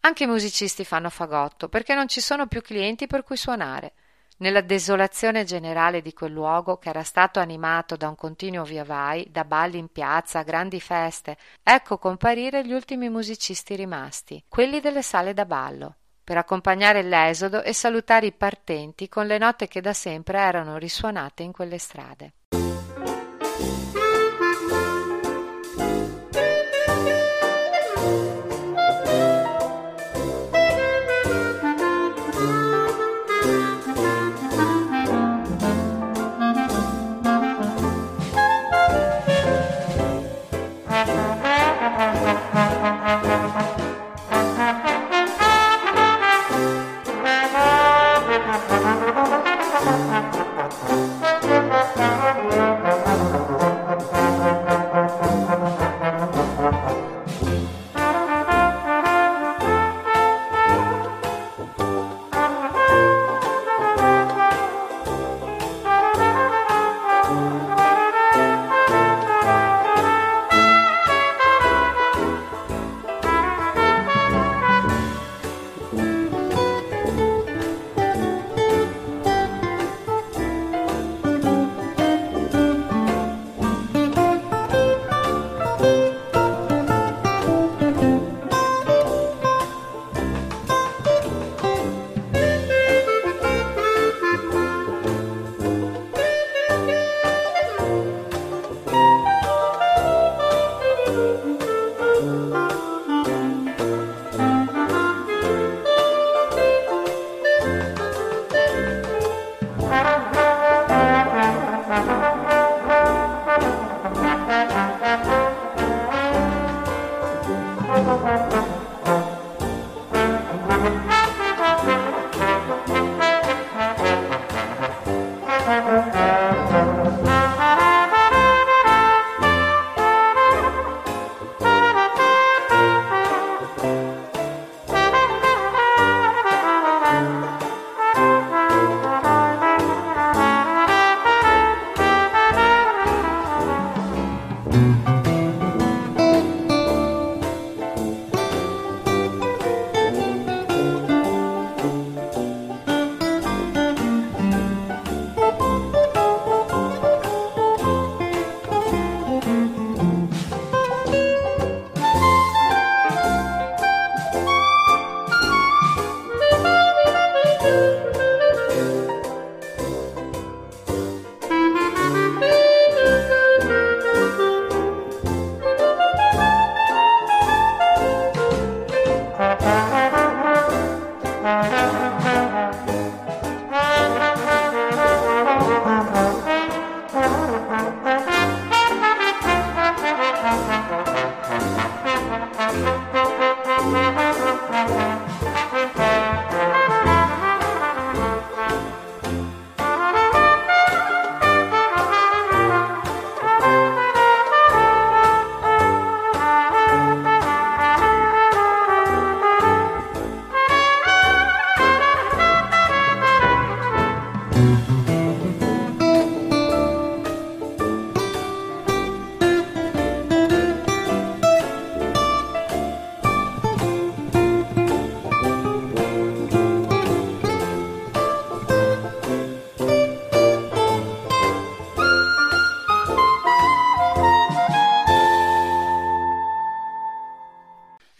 Anche 0.00 0.24
i 0.24 0.28
musicisti 0.28 0.84
fanno 0.84 1.10
fagotto 1.10 1.68
perché 1.68 1.94
non 1.94 2.06
ci 2.06 2.20
sono 2.20 2.46
più 2.46 2.62
clienti 2.62 3.06
per 3.06 3.24
cui 3.24 3.36
suonare. 3.36 3.94
Nella 4.40 4.60
desolazione 4.60 5.42
generale 5.42 6.00
di 6.00 6.12
quel 6.12 6.30
luogo, 6.30 6.78
che 6.78 6.90
era 6.90 7.02
stato 7.02 7.40
animato 7.40 7.96
da 7.96 8.06
un 8.06 8.14
continuo 8.14 8.62
via 8.62 8.84
vai, 8.84 9.26
da 9.32 9.44
balli 9.44 9.78
in 9.78 9.88
piazza, 9.88 10.42
grandi 10.42 10.78
feste, 10.78 11.36
ecco 11.60 11.98
comparire 11.98 12.64
gli 12.64 12.72
ultimi 12.72 13.08
musicisti 13.08 13.74
rimasti, 13.74 14.44
quelli 14.46 14.78
delle 14.78 15.02
sale 15.02 15.34
da 15.34 15.44
ballo, 15.44 15.96
per 16.28 16.36
accompagnare 16.36 17.00
l'esodo 17.00 17.62
e 17.62 17.72
salutare 17.72 18.26
i 18.26 18.32
partenti 18.32 19.08
con 19.08 19.26
le 19.26 19.38
note 19.38 19.66
che 19.66 19.80
da 19.80 19.94
sempre 19.94 20.38
erano 20.38 20.76
risuonate 20.76 21.42
in 21.42 21.52
quelle 21.52 21.78
strade. 21.78 22.32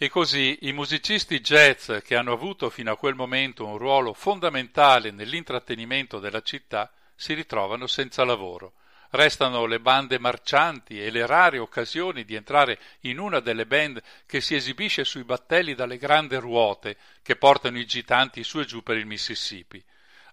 Così 0.09 0.57
i 0.61 0.73
musicisti 0.73 1.39
jazz 1.39 1.91
che 2.03 2.15
hanno 2.15 2.33
avuto 2.33 2.69
fino 2.69 2.91
a 2.91 2.97
quel 2.97 3.15
momento 3.15 3.65
un 3.65 3.77
ruolo 3.77 4.13
fondamentale 4.13 5.11
nell'intrattenimento 5.11 6.19
della 6.19 6.41
città 6.41 6.91
si 7.15 7.33
ritrovano 7.33 7.87
senza 7.87 8.23
lavoro. 8.23 8.73
Restano 9.11 9.65
le 9.65 9.79
bande 9.79 10.19
marcianti 10.19 11.01
e 11.01 11.09
le 11.09 11.25
rare 11.25 11.57
occasioni 11.57 12.23
di 12.25 12.35
entrare 12.35 12.79
in 13.01 13.19
una 13.19 13.39
delle 13.39 13.65
band 13.65 14.01
che 14.25 14.41
si 14.41 14.53
esibisce 14.53 15.03
sui 15.03 15.23
battelli 15.23 15.73
dalle 15.73 15.97
grandi 15.97 16.35
ruote 16.35 16.97
che 17.23 17.35
portano 17.35 17.79
i 17.79 17.85
gitanti 17.85 18.43
su 18.43 18.59
e 18.59 18.65
giù 18.65 18.83
per 18.83 18.97
il 18.97 19.05
Mississippi. 19.05 19.83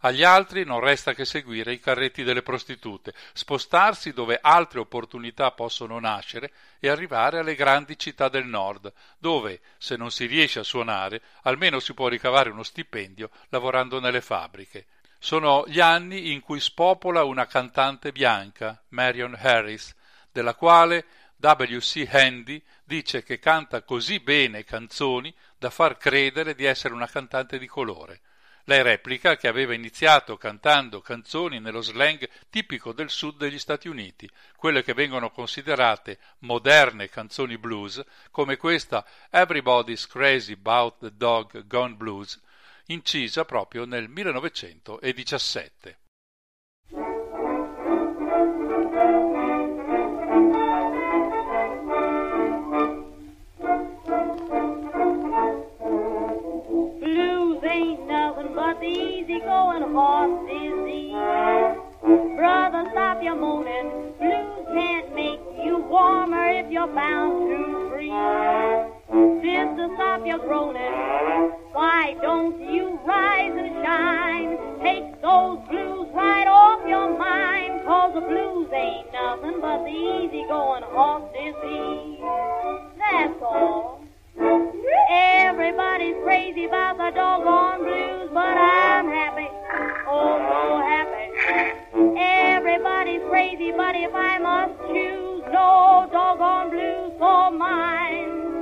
Agli 0.01 0.23
altri 0.23 0.65
non 0.65 0.81
resta 0.81 1.15
che 1.15 1.25
seguire 1.25 1.73
i 1.73 1.81
carretti 1.81 2.23
delle 2.23 2.43
prostitute, 2.43 3.15
spostarsi 3.33 4.13
dove 4.13 4.39
altre 4.41 4.81
opportunità 4.81 5.51
possono 5.53 5.99
nascere 5.99 6.53
e 6.79 6.89
arrivare 6.89 7.39
alle 7.39 7.55
grandi 7.55 7.99
città 7.99 8.29
del 8.29 8.47
nord, 8.47 8.93
dove, 9.19 9.61
se 9.79 9.97
non 9.97 10.11
si 10.11 10.27
riesce 10.27 10.59
a 10.59 10.65
suonare, 10.65 11.23
almeno 11.43 11.81
si 11.81 11.95
può 11.95 12.09
ricavare 12.09 12.51
uno 12.51 12.63
stipendio 12.63 13.31
lavorando 13.49 14.01
nelle 14.01 14.21
fabbriche. 14.21 14.87
Sono 15.19 15.65
gli 15.67 15.81
anni 15.81 16.33
in 16.33 16.41
cui 16.41 16.61
spopola 16.61 17.25
una 17.25 17.47
cantante 17.47 18.13
bianca, 18.13 18.83
Marion 18.89 19.37
Harris, 19.39 19.95
della 20.31 20.55
quale 20.55 21.07
W.C. 21.39 22.07
Handy 22.11 22.63
dice 22.85 23.23
che 23.23 23.39
canta 23.39 23.83
così 23.83 24.21
bene 24.21 24.65
canzoni 24.65 25.35
da 25.59 25.71
far 25.71 25.97
credere 25.97 26.55
di 26.55 26.65
essere 26.65 26.95
una 26.95 27.09
cantante 27.09 27.59
di 27.59 27.67
colore. 27.67 28.21
Lei 28.69 28.83
replica 28.83 29.37
che 29.37 29.47
aveva 29.47 29.75
iniziato 29.75 30.37
cantando 30.37 31.01
canzoni 31.01 31.61
nello 31.61 31.83
slang 31.83 32.29
tipico 32.51 32.93
del 32.93 33.11
sud 33.11 33.37
degli 33.37 33.61
Stati 33.61 33.87
Uniti, 33.87 34.29
quelle 34.57 34.83
che 34.83 34.93
vengono 34.93 35.31
considerate 35.31 36.19
moderne 36.41 37.09
canzoni 37.09 37.59
blues, 37.59 38.05
come 38.33 38.57
questa 38.57 39.07
Everybody's 39.31 40.09
Crazy 40.09 40.55
About 40.55 40.99
the 40.99 41.13
Dog 41.15 41.65
Gone 41.69 41.95
Blues, 41.95 42.43
incisa 42.87 43.45
proprio 43.45 43.85
nel 43.85 44.09
1917. 44.09 45.99
Horse 59.83 60.49
disease. 60.49 61.13
Brother, 62.37 62.89
stop 62.93 63.23
your 63.23 63.37
moaning. 63.37 64.13
Blues 64.19 64.67
can't 64.73 65.15
make 65.15 65.41
you 65.65 65.79
warmer 65.89 66.49
if 66.51 66.71
you're 66.71 66.87
bound 66.87 67.49
to 67.51 67.91
freeze. 67.91 68.13
Sister, 69.43 69.89
stop 69.95 70.27
your 70.27 70.39
groaning. 70.39 70.93
Why 71.73 72.17
don't 72.23 72.61
you 72.61 72.99
rise 73.05 73.53
and 73.57 73.85
shine? 73.85 74.59
Take 74.83 75.21
those 75.23 75.59
blues 75.69 76.09
right 76.15 76.47
off 76.47 76.87
your 76.89 77.19
mind. 77.19 77.85
Cause 77.87 78.15
the 78.15 78.21
blues 78.21 78.69
ain't 78.73 79.13
nothing 79.13 79.61
but 79.61 79.85
the 79.85 79.91
easy 79.91 80.45
going 80.49 80.83
horse 80.85 81.31
disease. 81.33 82.21
That's 82.99 83.43
all. 83.43 84.07
Everybody's 84.39 86.17
crazy 86.23 86.67
about 86.67 86.99
the 86.99 87.11
doggone 87.15 87.85
blues, 87.85 88.31
but 88.33 88.57
I'm 88.57 89.09
happy. 89.09 89.49
Oh, 90.07 90.37
so 90.51 90.79
happy. 90.83 92.19
Everybody's 92.19 93.23
crazy, 93.29 93.73
but 93.73 93.97
if 93.97 94.15
I 94.15 94.39
must 94.39 94.79
choose, 94.93 95.43
no 95.53 96.09
doggone 96.13 96.71
blues 96.71 97.13
for 97.19 97.51
mine. 97.51 98.56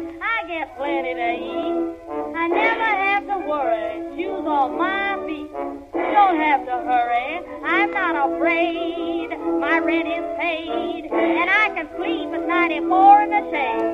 Get 0.64 0.78
plenty 0.78 1.12
to 1.12 1.30
eat. 1.34 2.34
I 2.34 2.48
never 2.48 2.90
have 3.04 3.26
to 3.26 3.38
worry. 3.46 4.16
Shoes 4.16 4.46
on 4.48 4.78
my 4.78 5.20
feet. 5.26 5.52
Don't 5.52 6.36
have 6.40 6.64
to 6.64 6.76
hurry. 6.88 7.40
I'm 7.66 7.90
not 7.90 8.32
afraid. 8.32 9.28
My 9.60 9.78
rent 9.80 10.08
is 10.08 10.24
paid, 10.40 11.10
and 11.12 11.50
I 11.50 11.68
can 11.74 11.86
sleep 11.98 12.32
at 12.32 12.48
94 12.48 13.22
in 13.24 13.30
the 13.30 13.42
shade. 13.52 13.92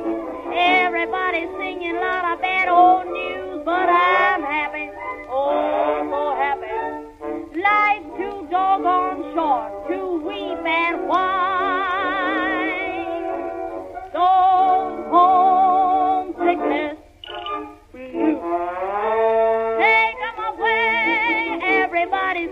Everybody's 0.54 1.50
singing 1.58 1.96
a 1.96 2.00
lot 2.00 2.34
of 2.34 2.40
bad 2.40 2.68
old 2.68 3.06
news, 3.06 3.62
but 3.64 3.88
I'm 3.88 4.42
happy, 4.42 4.90
oh 5.28 6.06
so 6.06 6.36
happy. 6.38 7.58
Life's 7.58 8.16
too 8.16 8.46
doggone 8.48 9.34
short 9.34 9.88
to 9.88 10.22
weep 10.24 10.64
and 10.64 11.08
whine. 11.08 11.69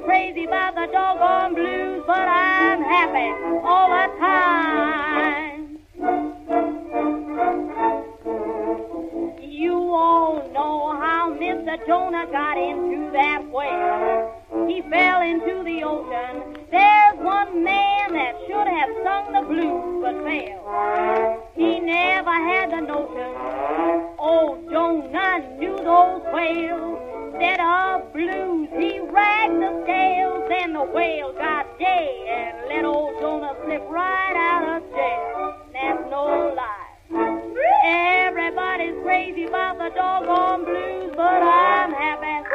Crazy 0.09 0.45
about 0.47 0.75
the 0.75 0.87
doggone 0.91 1.55
blues, 1.55 2.03
but 2.07 2.27
I'm 2.27 2.81
happy 2.83 3.29
all 3.63 3.91
the 3.91 4.07
time. 4.19 5.79
You 9.43 9.75
all 9.93 10.51
know 10.55 10.97
how 10.99 11.37
Mr. 11.39 11.87
Jonah 11.87 12.27
got 12.33 12.57
into 12.57 13.11
that 13.13 13.47
whale. 13.53 14.67
He 14.67 14.81
fell 14.89 15.21
into 15.21 15.63
the 15.63 15.85
ocean. 15.85 16.57
There's 16.71 17.19
one 17.19 17.63
man 17.63 18.15
that 18.15 18.35
should 18.47 18.67
have 18.67 18.89
sung 19.05 19.33
the 19.35 19.43
blues 19.47 20.01
but 20.01 20.25
failed. 20.25 21.43
He 21.55 21.81
never 21.81 22.33
had 22.33 22.71
the 22.71 22.81
notion. 22.81 23.35
Oh, 24.19 24.59
Jonah 24.71 25.59
knew 25.59 25.77
those 25.77 26.23
whales. 26.33 27.18
Instead 27.41 27.61
of 27.61 28.13
blues, 28.13 28.69
he 28.77 28.99
ragged 28.99 29.63
the 29.63 29.83
scales. 29.85 30.49
Then 30.49 30.73
the 30.73 30.83
whale 30.83 31.33
got 31.35 31.79
gay 31.79 32.27
and 32.29 32.69
let 32.69 32.85
old 32.85 33.15
Jonah 33.21 33.55
slip 33.65 33.89
right 33.89 34.35
out 34.35 34.83
of 34.83 34.91
jail. 34.91 35.55
That's 35.73 36.11
no 36.11 36.53
lie. 36.57 37.47
Everybody's 37.85 39.01
crazy 39.05 39.45
about 39.45 39.79
the 39.79 39.91
doggone 39.95 40.65
blues, 40.65 41.13
but 41.15 41.41
I'm 41.41 41.93
happy, 41.93 42.49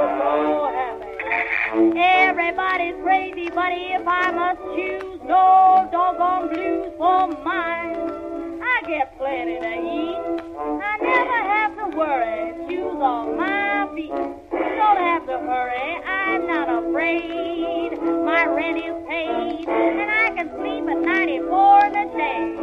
so 0.00 0.70
happy. 0.72 1.98
Everybody's 1.98 3.02
crazy, 3.02 3.50
but 3.50 3.72
if 3.74 4.08
I 4.08 4.30
must 4.30 4.62
choose, 4.74 5.20
no 5.26 5.90
doggone 5.92 6.48
blues 6.54 6.90
for 6.96 7.28
mine. 7.44 8.41
I 8.74 8.80
get 8.86 9.18
plenty 9.18 9.60
to 9.60 9.72
eat. 9.98 10.40
I 10.82 10.96
never 11.00 11.38
have 11.54 11.76
to 11.76 11.86
worry. 11.96 12.54
Shoes 12.68 13.00
on 13.00 13.36
my 13.36 13.88
feet. 13.94 14.10
Don't 14.10 14.98
have 14.98 15.26
to 15.26 15.38
hurry. 15.38 16.02
I'm 16.04 16.46
not 16.46 16.68
afraid. 16.68 18.00
My 18.00 18.46
rent 18.46 18.78
is 18.78 18.96
paid, 19.08 19.68
and 19.68 20.10
I 20.10 20.30
can 20.36 20.48
sleep 20.56 20.88
at 20.88 20.98
94 20.98 21.84
in 21.86 21.92
the 21.92 22.06
shade. 22.16 22.58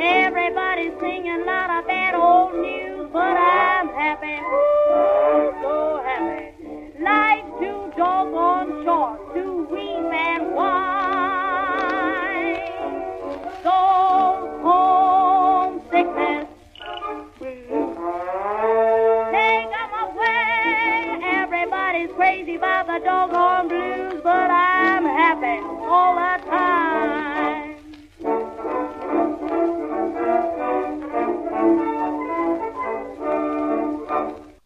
Everybody's 0.00 0.92
singing 1.00 1.42
a 1.42 1.44
lot 1.44 1.70
of 1.70 1.86
bad 1.86 2.14
old 2.14 2.54
news, 2.54 3.08
but 3.12 3.36
I'm 3.36 3.88
happy, 3.88 4.38
so 5.62 6.02
happy. 6.04 6.52
Life's 7.00 7.50
too 7.60 7.92
doggone 7.96 8.84
short 8.84 9.34
to 9.34 9.64
weep 9.70 10.12
and 10.12 10.54
whine. 10.54 11.62
So 13.62 14.11
doggone 23.26 23.68
blues, 23.68 24.20
but 24.22 24.50
I'm 24.50 25.04
happy 25.04 25.60
all 25.86 26.14
the 26.14 26.42
time. 26.48 27.76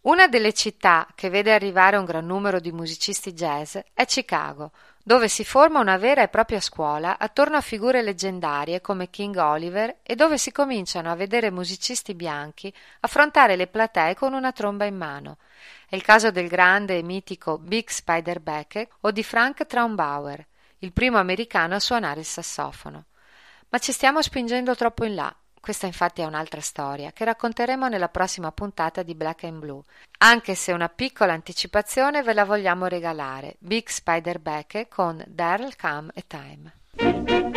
Una 0.03 0.28
delle 0.28 0.53
città 0.53 1.07
che 1.15 1.28
vede 1.28 1.53
arrivare 1.53 1.97
un 1.97 2.05
gran 2.05 2.24
numero 2.24 2.61
di 2.61 2.70
musicisti 2.73 3.33
jazz 3.33 3.77
è 3.93 4.05
Chicago, 4.07 4.70
dove 5.07 5.28
si 5.28 5.45
forma 5.45 5.78
una 5.78 5.99
vera 5.99 6.23
e 6.23 6.28
propria 6.28 6.59
scuola 6.59 7.16
attorno 7.16 7.57
a 7.57 7.61
figure 7.61 8.03
leggendarie 8.03 8.81
come 8.81 9.09
King 9.09 9.37
Oliver 9.37 9.99
e 10.03 10.16
dove 10.16 10.37
si 10.37 10.51
cominciano 10.51 11.12
a 11.12 11.15
vedere 11.15 11.53
musicisti 11.53 12.12
bianchi 12.12 12.74
affrontare 12.99 13.55
le 13.55 13.69
platee 13.69 14.16
con 14.16 14.33
una 14.33 14.51
tromba 14.51 14.85
in 14.85 14.97
mano. 14.97 15.39
È 15.89 15.95
il 15.95 16.03
caso 16.03 16.33
del 16.33 16.49
grande 16.49 16.99
e 16.99 17.05
mitico 17.05 17.57
Big 17.57 17.89
Spider 17.89 18.41
Beckett 18.41 18.91
o 19.03 19.12
di 19.12 19.23
Frank 19.23 19.65
Traumbauer, 19.65 20.45
il 20.78 20.93
primo 20.93 21.19
americano 21.19 21.77
a 21.77 21.81
suonare 21.81 22.19
il 22.19 22.27
sassofono. 22.27 23.05
Ma 23.69 23.78
ci 23.78 23.93
stiamo 23.93 24.20
spingendo 24.20 24.74
troppo 24.74 25.05
in 25.05 25.15
là. 25.15 25.37
Questa 25.66 25.86
infatti 25.86 26.20
è 26.20 26.24
un'altra 26.24 26.60
storia 26.60 27.10
che 27.10 27.24
racconteremo 27.24 27.88
nella 27.88 28.09
prossima 28.09 28.52
puntata 28.52 29.02
di 29.02 29.16
Black 29.16 29.43
and 29.43 29.59
Blue, 29.59 29.82
anche 30.18 30.55
se 30.55 30.70
una 30.70 30.88
piccola 30.88 31.32
anticipazione 31.32 32.22
ve 32.22 32.34
la 32.34 32.44
vogliamo 32.44 32.86
regalare, 32.86 33.56
Big 33.59 33.88
Spider 33.88 34.38
Beck 34.38 34.86
con 34.86 35.24
Daryl 35.26 35.74
Come 35.74 36.12
a 36.14 36.22
Time. 36.24 37.56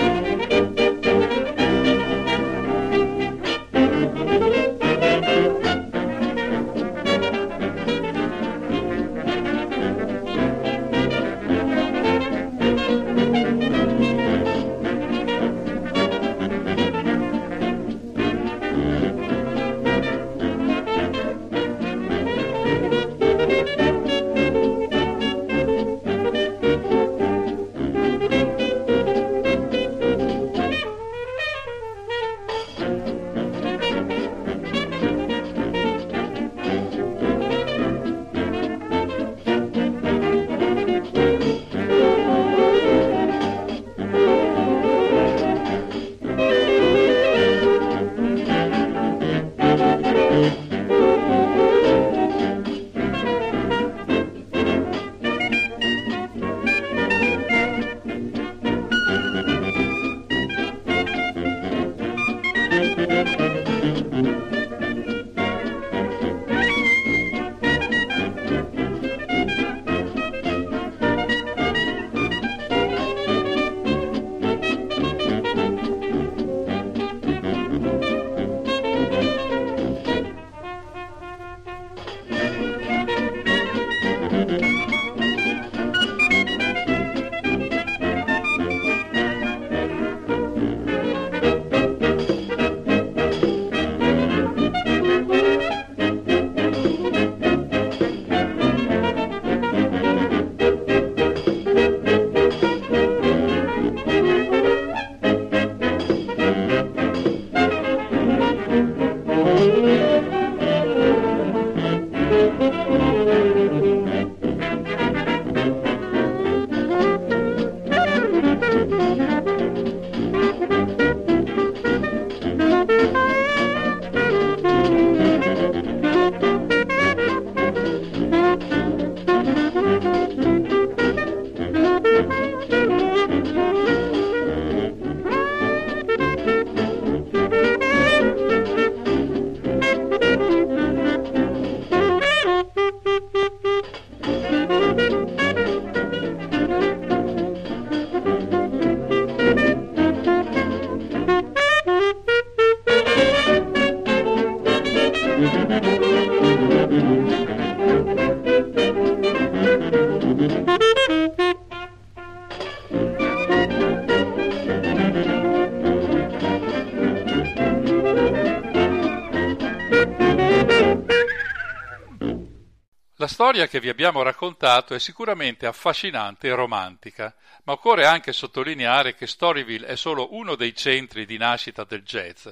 Storia 173.39 173.67
che 173.67 173.79
vi 173.79 173.87
abbiamo 173.87 174.21
raccontato 174.21 174.93
è 174.93 174.99
sicuramente 174.99 175.65
affascinante 175.65 176.49
e 176.49 176.53
romantica, 176.53 177.33
ma 177.63 177.71
occorre 177.71 178.05
anche 178.05 178.33
sottolineare 178.33 179.15
che 179.15 179.27
Storyville 179.27 179.87
è 179.87 179.95
solo 179.95 180.35
uno 180.35 180.55
dei 180.55 180.75
centri 180.75 181.25
di 181.25 181.37
nascita 181.37 181.85
del 181.85 182.03
jazz, 182.03 182.49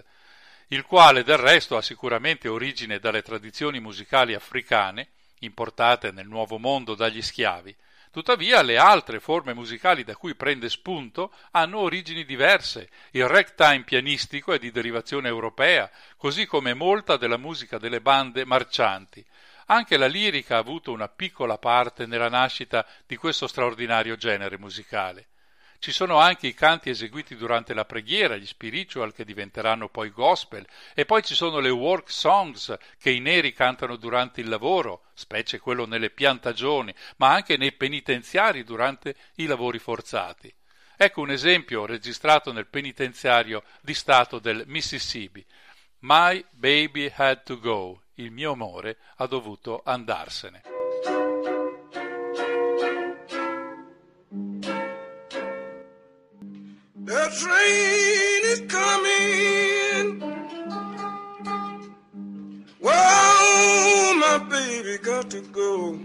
il 0.67 0.83
quale 0.83 1.25
del 1.25 1.39
resto 1.39 1.75
ha 1.75 1.81
sicuramente 1.81 2.47
origine 2.47 2.99
dalle 2.99 3.21
tradizioni 3.21 3.81
musicali 3.81 4.33
africane, 4.33 5.09
importate 5.39 6.11
nel 6.11 6.25
Nuovo 6.25 6.57
Mondo 6.57 6.95
dagli 6.95 7.21
schiavi, 7.21 7.75
Tuttavia 8.09 8.63
le 8.63 8.79
altre 8.79 9.19
forme 9.19 9.53
musicali 9.53 10.03
da 10.03 10.15
cui 10.15 10.33
prende 10.33 10.69
spunto 10.69 11.31
hanno 11.51 11.79
origini 11.79 12.25
diverse. 12.25 12.89
Il 13.11 13.27
ragtime 13.27 13.83
pianistico 13.83 14.53
è 14.53 14.57
di 14.57 14.71
derivazione 14.71 15.27
europea, 15.27 15.87
così 16.15 16.47
come 16.47 16.73
molta 16.73 17.17
della 17.17 17.37
musica 17.37 17.77
delle 17.77 18.01
bande 18.01 18.43
marcianti. 18.43 19.23
Anche 19.69 19.97
la 19.97 20.07
lirica 20.07 20.55
ha 20.55 20.59
avuto 20.59 20.91
una 20.91 21.09
piccola 21.09 21.57
parte 21.57 22.05
nella 22.05 22.29
nascita 22.29 22.85
di 23.05 23.17
questo 23.17 23.47
straordinario 23.47 24.15
genere 24.15 24.57
musicale. 24.57 25.27
Ci 25.79 25.91
sono 25.91 26.17
anche 26.17 26.47
i 26.47 26.53
canti 26.53 26.89
eseguiti 26.89 27.35
durante 27.35 27.73
la 27.73 27.85
preghiera, 27.85 28.37
gli 28.37 28.45
spiritual 28.45 29.13
che 29.13 29.25
diventeranno 29.25 29.89
poi 29.89 30.09
gospel, 30.09 30.65
e 30.95 31.05
poi 31.05 31.21
ci 31.21 31.35
sono 31.35 31.59
le 31.59 31.69
work 31.69 32.09
songs 32.09 32.75
che 32.97 33.11
i 33.11 33.19
neri 33.19 33.53
cantano 33.53 33.97
durante 33.97 34.41
il 34.41 34.47
lavoro, 34.47 35.03
specie 35.13 35.59
quello 35.59 35.85
nelle 35.85 36.09
piantagioni, 36.09 36.93
ma 37.17 37.33
anche 37.33 37.57
nei 37.57 37.73
penitenziari 37.73 38.63
durante 38.63 39.15
i 39.35 39.45
lavori 39.45 39.79
forzati. 39.79 40.51
Ecco 40.95 41.21
un 41.21 41.29
esempio 41.29 41.85
registrato 41.85 42.51
nel 42.51 42.67
penitenziario 42.67 43.63
di 43.81 43.93
Stato 43.93 44.39
del 44.39 44.63
Mississippi. 44.65 45.45
My 45.99 46.43
baby 46.51 47.11
had 47.13 47.43
to 47.43 47.59
go, 47.59 48.01
il 48.19 48.31
mio 48.31 48.53
amore 48.53 48.97
ha 49.17 49.27
dovuto 49.27 49.81
andarsene. 49.83 50.61
The 57.05 57.29
train 57.39 58.43
is 58.51 58.61
coming. 58.67 60.21
Well, 62.79 64.15
my 64.15 64.37
baby 64.49 64.97
got 64.97 65.29
to 65.29 65.41
go. 65.51 65.97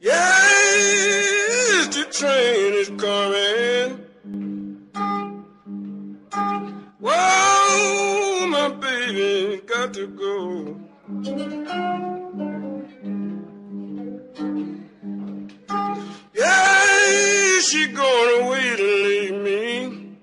Yes, 0.00 1.86
the 1.88 2.04
train 2.10 2.74
is 2.74 2.90
coming. 3.00 3.73
Got 9.84 9.92
to 9.92 10.06
go. 10.06 10.80
Yeah, 16.34 17.60
she 17.60 17.88
going 17.88 18.46
away 18.46 18.76
to 18.76 18.82
leave 19.04 19.34
me. 19.42 20.16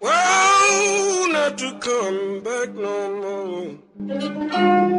Well, 0.00 1.32
not 1.32 1.58
to 1.58 1.78
come 1.78 2.42
back 2.42 2.74
no 2.74 3.76
more. 4.08 4.95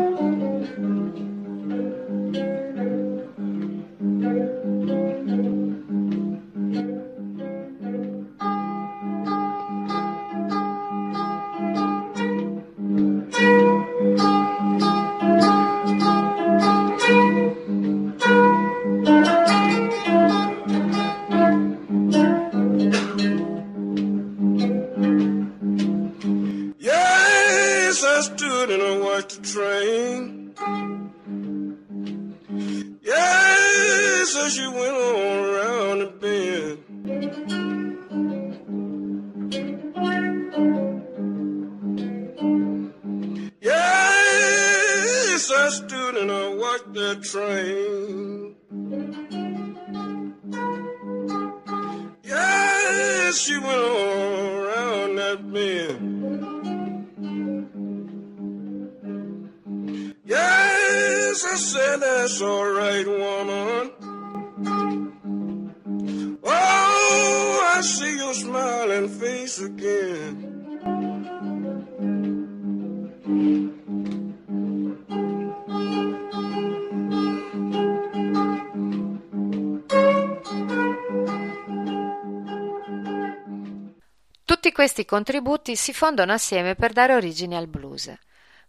Questi 84.77 85.05
contributi 85.05 85.75
si 85.75 85.91
fondono 85.91 86.33
assieme 86.33 86.75
per 86.75 86.93
dare 86.93 87.15
origine 87.15 87.57
al 87.57 87.65
blues. 87.65 88.13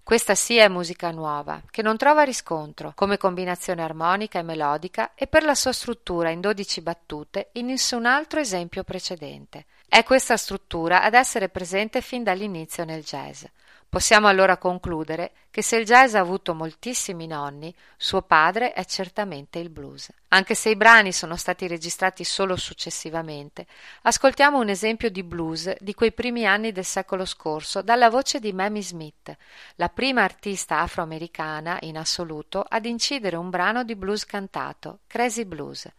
Questa 0.03 0.35
sì 0.35 0.57
è 0.57 0.67
musica 0.67 1.11
nuova, 1.11 1.61
che 1.71 1.83
non 1.83 1.99
trova 1.99 2.23
riscontro 2.23 2.93
come 2.95 3.19
combinazione 3.19 3.83
armonica 3.83 4.39
e 4.39 4.43
melodica 4.43 5.13
e 5.15 5.27
per 5.27 5.43
la 5.43 5.55
sua 5.55 5.73
struttura 5.73 6.31
in 6.31 6.41
dodici 6.41 6.81
battute 6.81 7.51
in 7.53 7.67
nessun 7.67 8.07
altro 8.07 8.41
esempio 8.41 8.85
precedente. 8.85 9.67
È 9.87 10.03
questa 10.03 10.39
struttura 10.39 11.03
ad 11.03 11.13
essere 11.13 11.51
presente 11.51 12.01
fin 12.01 12.23
dall'inizio 12.23 12.87
nel 12.87 13.05
jazz. 13.05 13.45
Possiamo 13.91 14.29
allora 14.29 14.59
concludere 14.59 15.33
che 15.51 15.63
se 15.63 15.77
il 15.77 15.87
jazz 15.87 16.15
ha 16.15 16.21
avuto 16.21 16.55
moltissimi 16.55 17.27
nonni, 17.27 17.75
suo 17.97 18.21
padre 18.21 18.75
è 18.75 18.85
certamente 18.85 19.59
il 19.61 19.71
blues. 19.71 20.13
Anche 20.29 20.55
se 20.55 20.69
i 20.69 20.77
brani 20.77 21.11
sono 21.11 21.37
stati 21.37 21.67
registrati 21.67 22.23
solo 22.23 22.55
successivamente, 22.57 23.67
ascoltiamo 24.03 24.59
un 24.59 24.69
esempio 24.69 25.09
di 25.09 25.23
blues 25.23 25.75
di 25.81 25.95
quei 25.95 26.13
primi 26.13 26.45
anni 26.45 26.71
del 26.71 26.85
secolo 26.85 27.25
scorso 27.25 27.81
dalla 27.81 28.11
voce 28.11 28.41
di 28.41 28.53
Mamie 28.53 28.83
Smith, 28.83 29.35
la 29.77 29.89
prima 29.89 30.23
artista 30.23 30.81
afroamericana 30.81 31.79
in 31.81 31.97
assoluto 31.97 32.63
ad 32.69 32.85
incidere 32.85 33.37
un 33.37 33.49
brano 33.49 33.85
di 33.85 33.97
blues 33.97 34.27
cantato, 34.27 34.99
Crazy 35.07 35.47
Blues. 35.47 35.91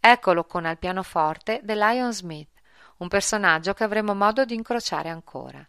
Eccolo 0.00 0.44
con 0.44 0.64
al 0.64 0.78
pianoforte 0.78 1.60
The 1.62 1.74
Lion 1.74 2.12
Smith, 2.14 2.48
un 2.98 3.08
personaggio 3.08 3.74
che 3.74 3.84
avremo 3.84 4.14
modo 4.14 4.46
di 4.46 4.54
incrociare 4.54 5.10
ancora. 5.10 5.66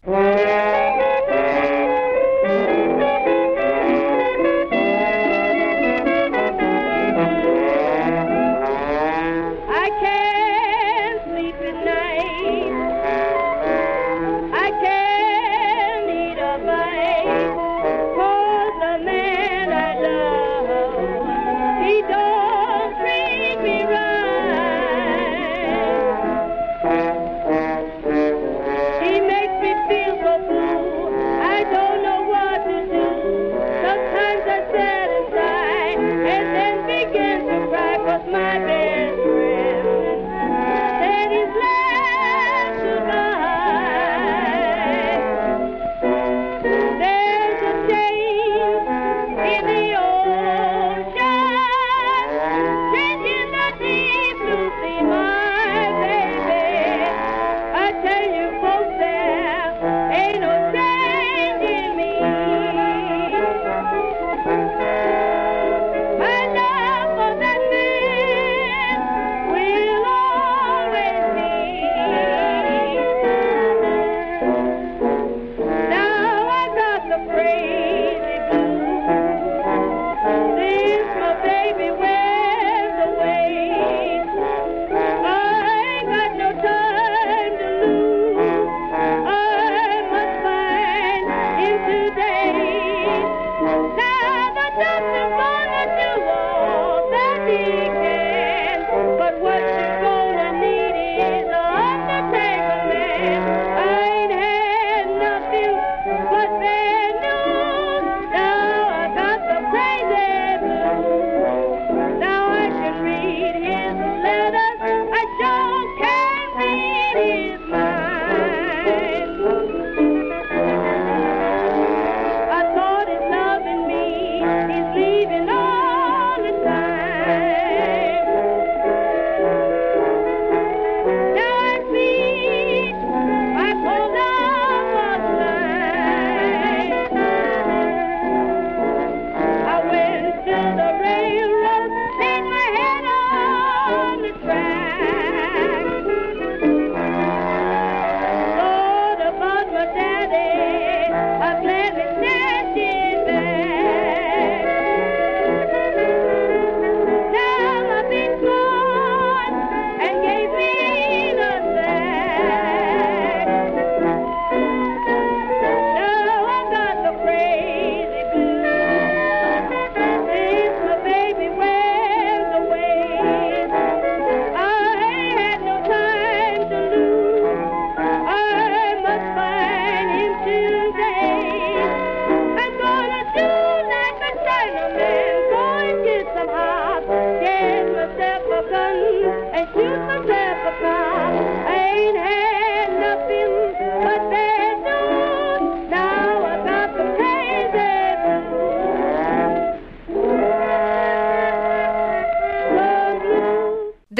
I 2.48 2.85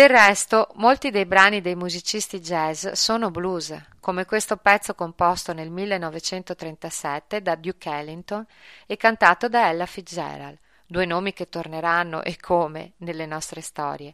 Del 0.06 0.16
resto, 0.16 0.70
molti 0.76 1.10
dei 1.10 1.26
brani 1.26 1.62
dei 1.62 1.74
musicisti 1.74 2.40
jazz 2.40 2.90
sono 2.90 3.32
blues, 3.32 3.76
come 4.00 4.26
questo 4.26 4.56
pezzo 4.56 4.94
composto 4.94 5.52
nel 5.52 5.72
1937 5.72 7.42
da 7.42 7.56
Duke 7.56 7.90
Ellington 7.90 8.46
e 8.86 8.98
cantato 8.98 9.50
da 9.50 9.68
Ella 9.68 9.88
Fitzgerald, 9.88 10.60
due 10.86 11.08
nomi 11.08 11.34
che 11.34 11.50
torneranno 11.50 12.22
e 12.22 12.38
come 12.40 12.92
nelle 12.98 13.26
nostre 13.26 13.62
storie. 13.62 14.14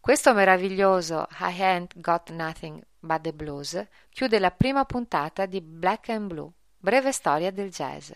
Questo 0.00 0.34
meraviglioso 0.34 1.28
I 1.38 1.62
Ain't 1.62 2.00
Got 2.00 2.30
Nothing 2.30 2.82
But 2.98 3.20
the 3.20 3.32
Blues 3.32 3.86
chiude 4.08 4.40
la 4.40 4.50
prima 4.50 4.84
puntata 4.84 5.46
di 5.46 5.60
Black 5.60 6.08
and 6.08 6.26
Blue, 6.26 6.50
breve 6.76 7.12
storia 7.12 7.52
del 7.52 7.70
jazz. 7.70 8.10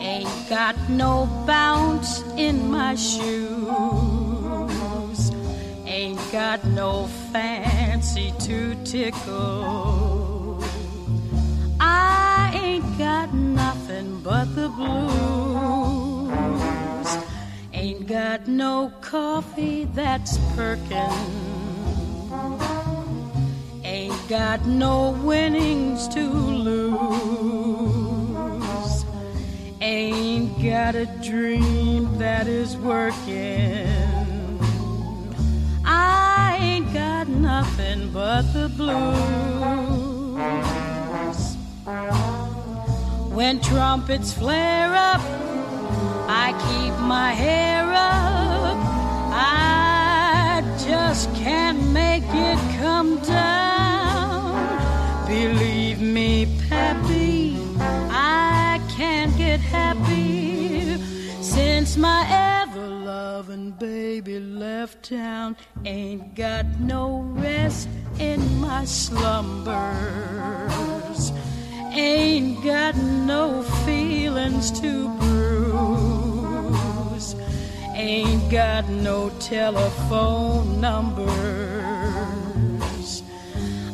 Ain't 0.00 0.48
got 0.48 0.76
no 0.88 1.26
bounce 1.46 2.22
in 2.36 2.70
my 2.70 2.94
shoes. 2.94 3.60
Ain't 5.86 6.20
got 6.32 6.64
no 6.64 7.06
fancy 7.32 8.32
to 8.40 8.74
tickle. 8.84 10.62
I 11.80 12.52
ain't 12.54 12.98
got 12.98 13.32
nothing 13.34 14.20
but 14.22 14.54
the 14.54 14.68
blues. 14.68 16.30
Ain't 17.72 18.06
got 18.06 18.46
no 18.46 18.92
coffee 19.00 19.84
that's 19.94 20.38
perkin' 20.54 21.49
got 24.30 24.64
no 24.64 25.10
winnings 25.24 26.06
to 26.06 26.22
lose. 26.22 26.94
Ain't 29.80 30.62
got 30.62 30.94
a 30.94 31.06
dream 31.20 32.16
that 32.18 32.46
is 32.46 32.76
working. 32.76 33.88
I 35.84 36.56
ain't 36.60 36.94
got 36.94 37.26
nothing 37.26 38.12
but 38.12 38.42
the 38.52 38.68
blues. 38.68 39.16
When 43.34 43.60
trumpets 43.60 44.32
flare 44.32 44.94
up, 44.94 45.20
I 46.28 46.52
keep 46.68 46.94
my 47.00 47.32
hair 47.32 47.82
up. 47.82 48.78
I 49.34 50.62
just 50.86 51.34
can't 51.34 51.82
make 51.90 52.22
it 52.28 52.58
come 52.78 53.18
down. 53.24 53.79
Believe 55.30 56.00
me, 56.00 56.46
Pappy, 56.68 57.56
I 57.78 58.80
can't 58.88 59.36
get 59.38 59.60
happy 59.60 61.00
since 61.40 61.96
my 61.96 62.26
ever 62.28 62.84
loving 62.84 63.70
baby 63.70 64.40
left 64.40 65.04
town. 65.08 65.56
Ain't 65.84 66.34
got 66.34 66.66
no 66.80 67.20
rest 67.36 67.88
in 68.18 68.40
my 68.60 68.84
slumbers. 68.84 69.80
Ain't 71.92 72.64
got 72.64 72.96
no 72.96 73.62
feelings 73.86 74.72
to 74.80 75.08
bruise. 75.20 76.26
Ain't 77.94 78.50
got 78.50 78.88
no 78.88 79.30
telephone 79.38 80.80
numbers. 80.80 81.30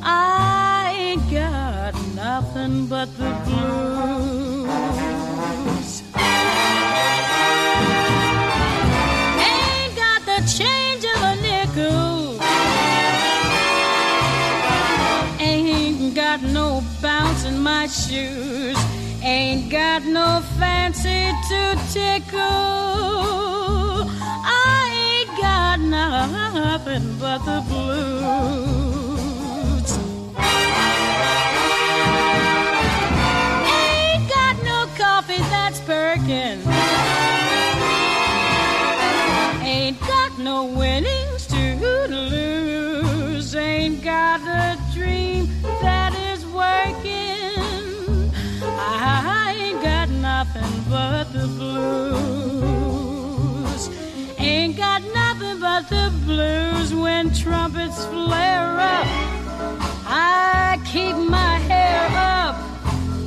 I 0.02 0.65
got 1.14 1.94
nothing 2.14 2.86
but 2.86 3.08
the 3.16 3.30
blues. 3.44 4.66
Ain't 9.52 9.94
got 9.96 10.20
the 10.30 10.40
change 10.58 11.04
of 11.14 11.18
a 11.22 11.34
nickel. 11.46 12.40
Ain't 15.40 16.14
got 16.14 16.42
no 16.42 16.82
bounce 17.00 17.44
in 17.44 17.60
my 17.60 17.86
shoes. 17.86 18.76
Ain't 19.22 19.70
got 19.70 20.04
no 20.04 20.42
fancy 20.58 21.32
to 21.48 21.76
tickle. 21.92 22.40
I 24.48 24.80
ain't 25.10 25.32
got 25.40 25.78
nothing 25.80 27.16
but 27.18 27.38
the 27.44 27.60
blues. 27.68 28.85
Perkins. 35.86 36.66
Ain't 39.62 40.00
got 40.00 40.36
no 40.36 40.64
winnings 40.64 41.46
to 41.46 41.76
lose. 42.08 43.54
Ain't 43.54 44.02
got 44.02 44.40
a 44.40 44.76
dream 44.92 45.48
that 45.82 46.12
is 46.32 46.44
working. 46.46 48.32
I 48.64 49.54
ain't 49.60 49.80
got 49.80 50.08
nothing 50.08 50.84
but 50.90 51.32
the 51.32 51.46
blues. 51.46 52.36
Ain't 54.38 54.76
got 54.76 55.02
nothing 55.14 55.60
but 55.60 55.88
the 55.88 56.10
blues 56.24 56.92
when 56.92 57.32
trumpets 57.32 58.06
flare 58.06 58.80
up. 58.80 59.35
I 60.08 60.78
keep 60.84 61.16
my 61.16 61.58
hair 61.58 62.06
up. 62.16 62.56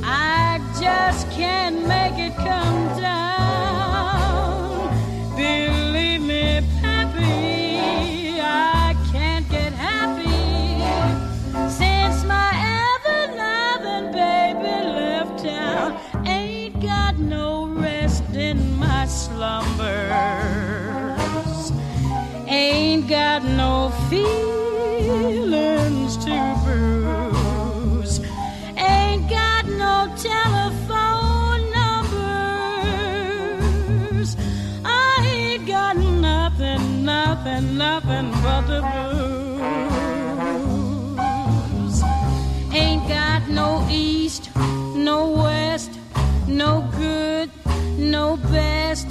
I 0.02 0.58
just 0.80 1.30
can't 1.30 1.86
make 1.86 2.18
it 2.18 2.34
come 2.36 2.98
down. 2.98 3.20
Believe 5.36 6.22
me, 6.22 6.62
Pappy, 6.80 8.40
I 8.40 8.96
can't 9.12 9.46
get 9.50 9.74
happy 9.74 10.80
since 11.70 12.24
my 12.24 12.50
ever 12.88 13.36
loving 13.36 14.12
baby 14.12 14.88
left 14.88 15.44
town. 15.44 15.98
Ain't 16.26 16.80
got 16.80 17.18
no 17.18 17.66
rest 17.66 18.24
in 18.34 18.78
my 18.78 19.04
slumbers. 19.04 19.90
Ain't 22.48 23.06
got 23.06 23.44
no 23.44 23.90
feelings 24.08 24.40
to 26.24 26.59
nothing, 37.44 37.78
nothing, 37.78 38.30
but 38.42 38.62
the 38.66 38.80
blues. 38.92 40.02
Ain't 42.72 43.08
got 43.08 43.48
no 43.48 43.86
east, 43.90 44.50
no 44.56 45.30
west, 45.30 45.90
no 46.46 46.86
good, 46.96 47.50
no 47.98 48.36
best. 48.36 49.08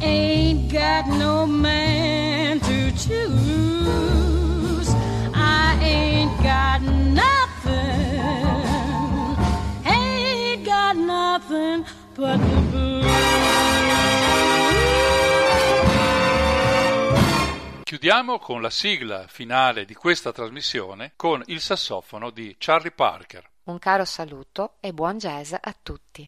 Ain't 0.00 0.72
got 0.72 1.06
no 1.08 1.46
man 1.46 2.60
to 2.60 2.92
choose. 2.92 4.13
Chiudiamo 18.04 18.38
con 18.38 18.60
la 18.60 18.68
sigla 18.68 19.26
finale 19.28 19.86
di 19.86 19.94
questa 19.94 20.30
trasmissione 20.30 21.14
con 21.16 21.42
il 21.46 21.58
sassofono 21.58 22.28
di 22.28 22.54
Charlie 22.58 22.90
Parker. 22.90 23.48
Un 23.64 23.78
caro 23.78 24.04
saluto 24.04 24.74
e 24.80 24.92
buon 24.92 25.16
jazz 25.16 25.54
a 25.58 25.74
tutti. 25.82 26.26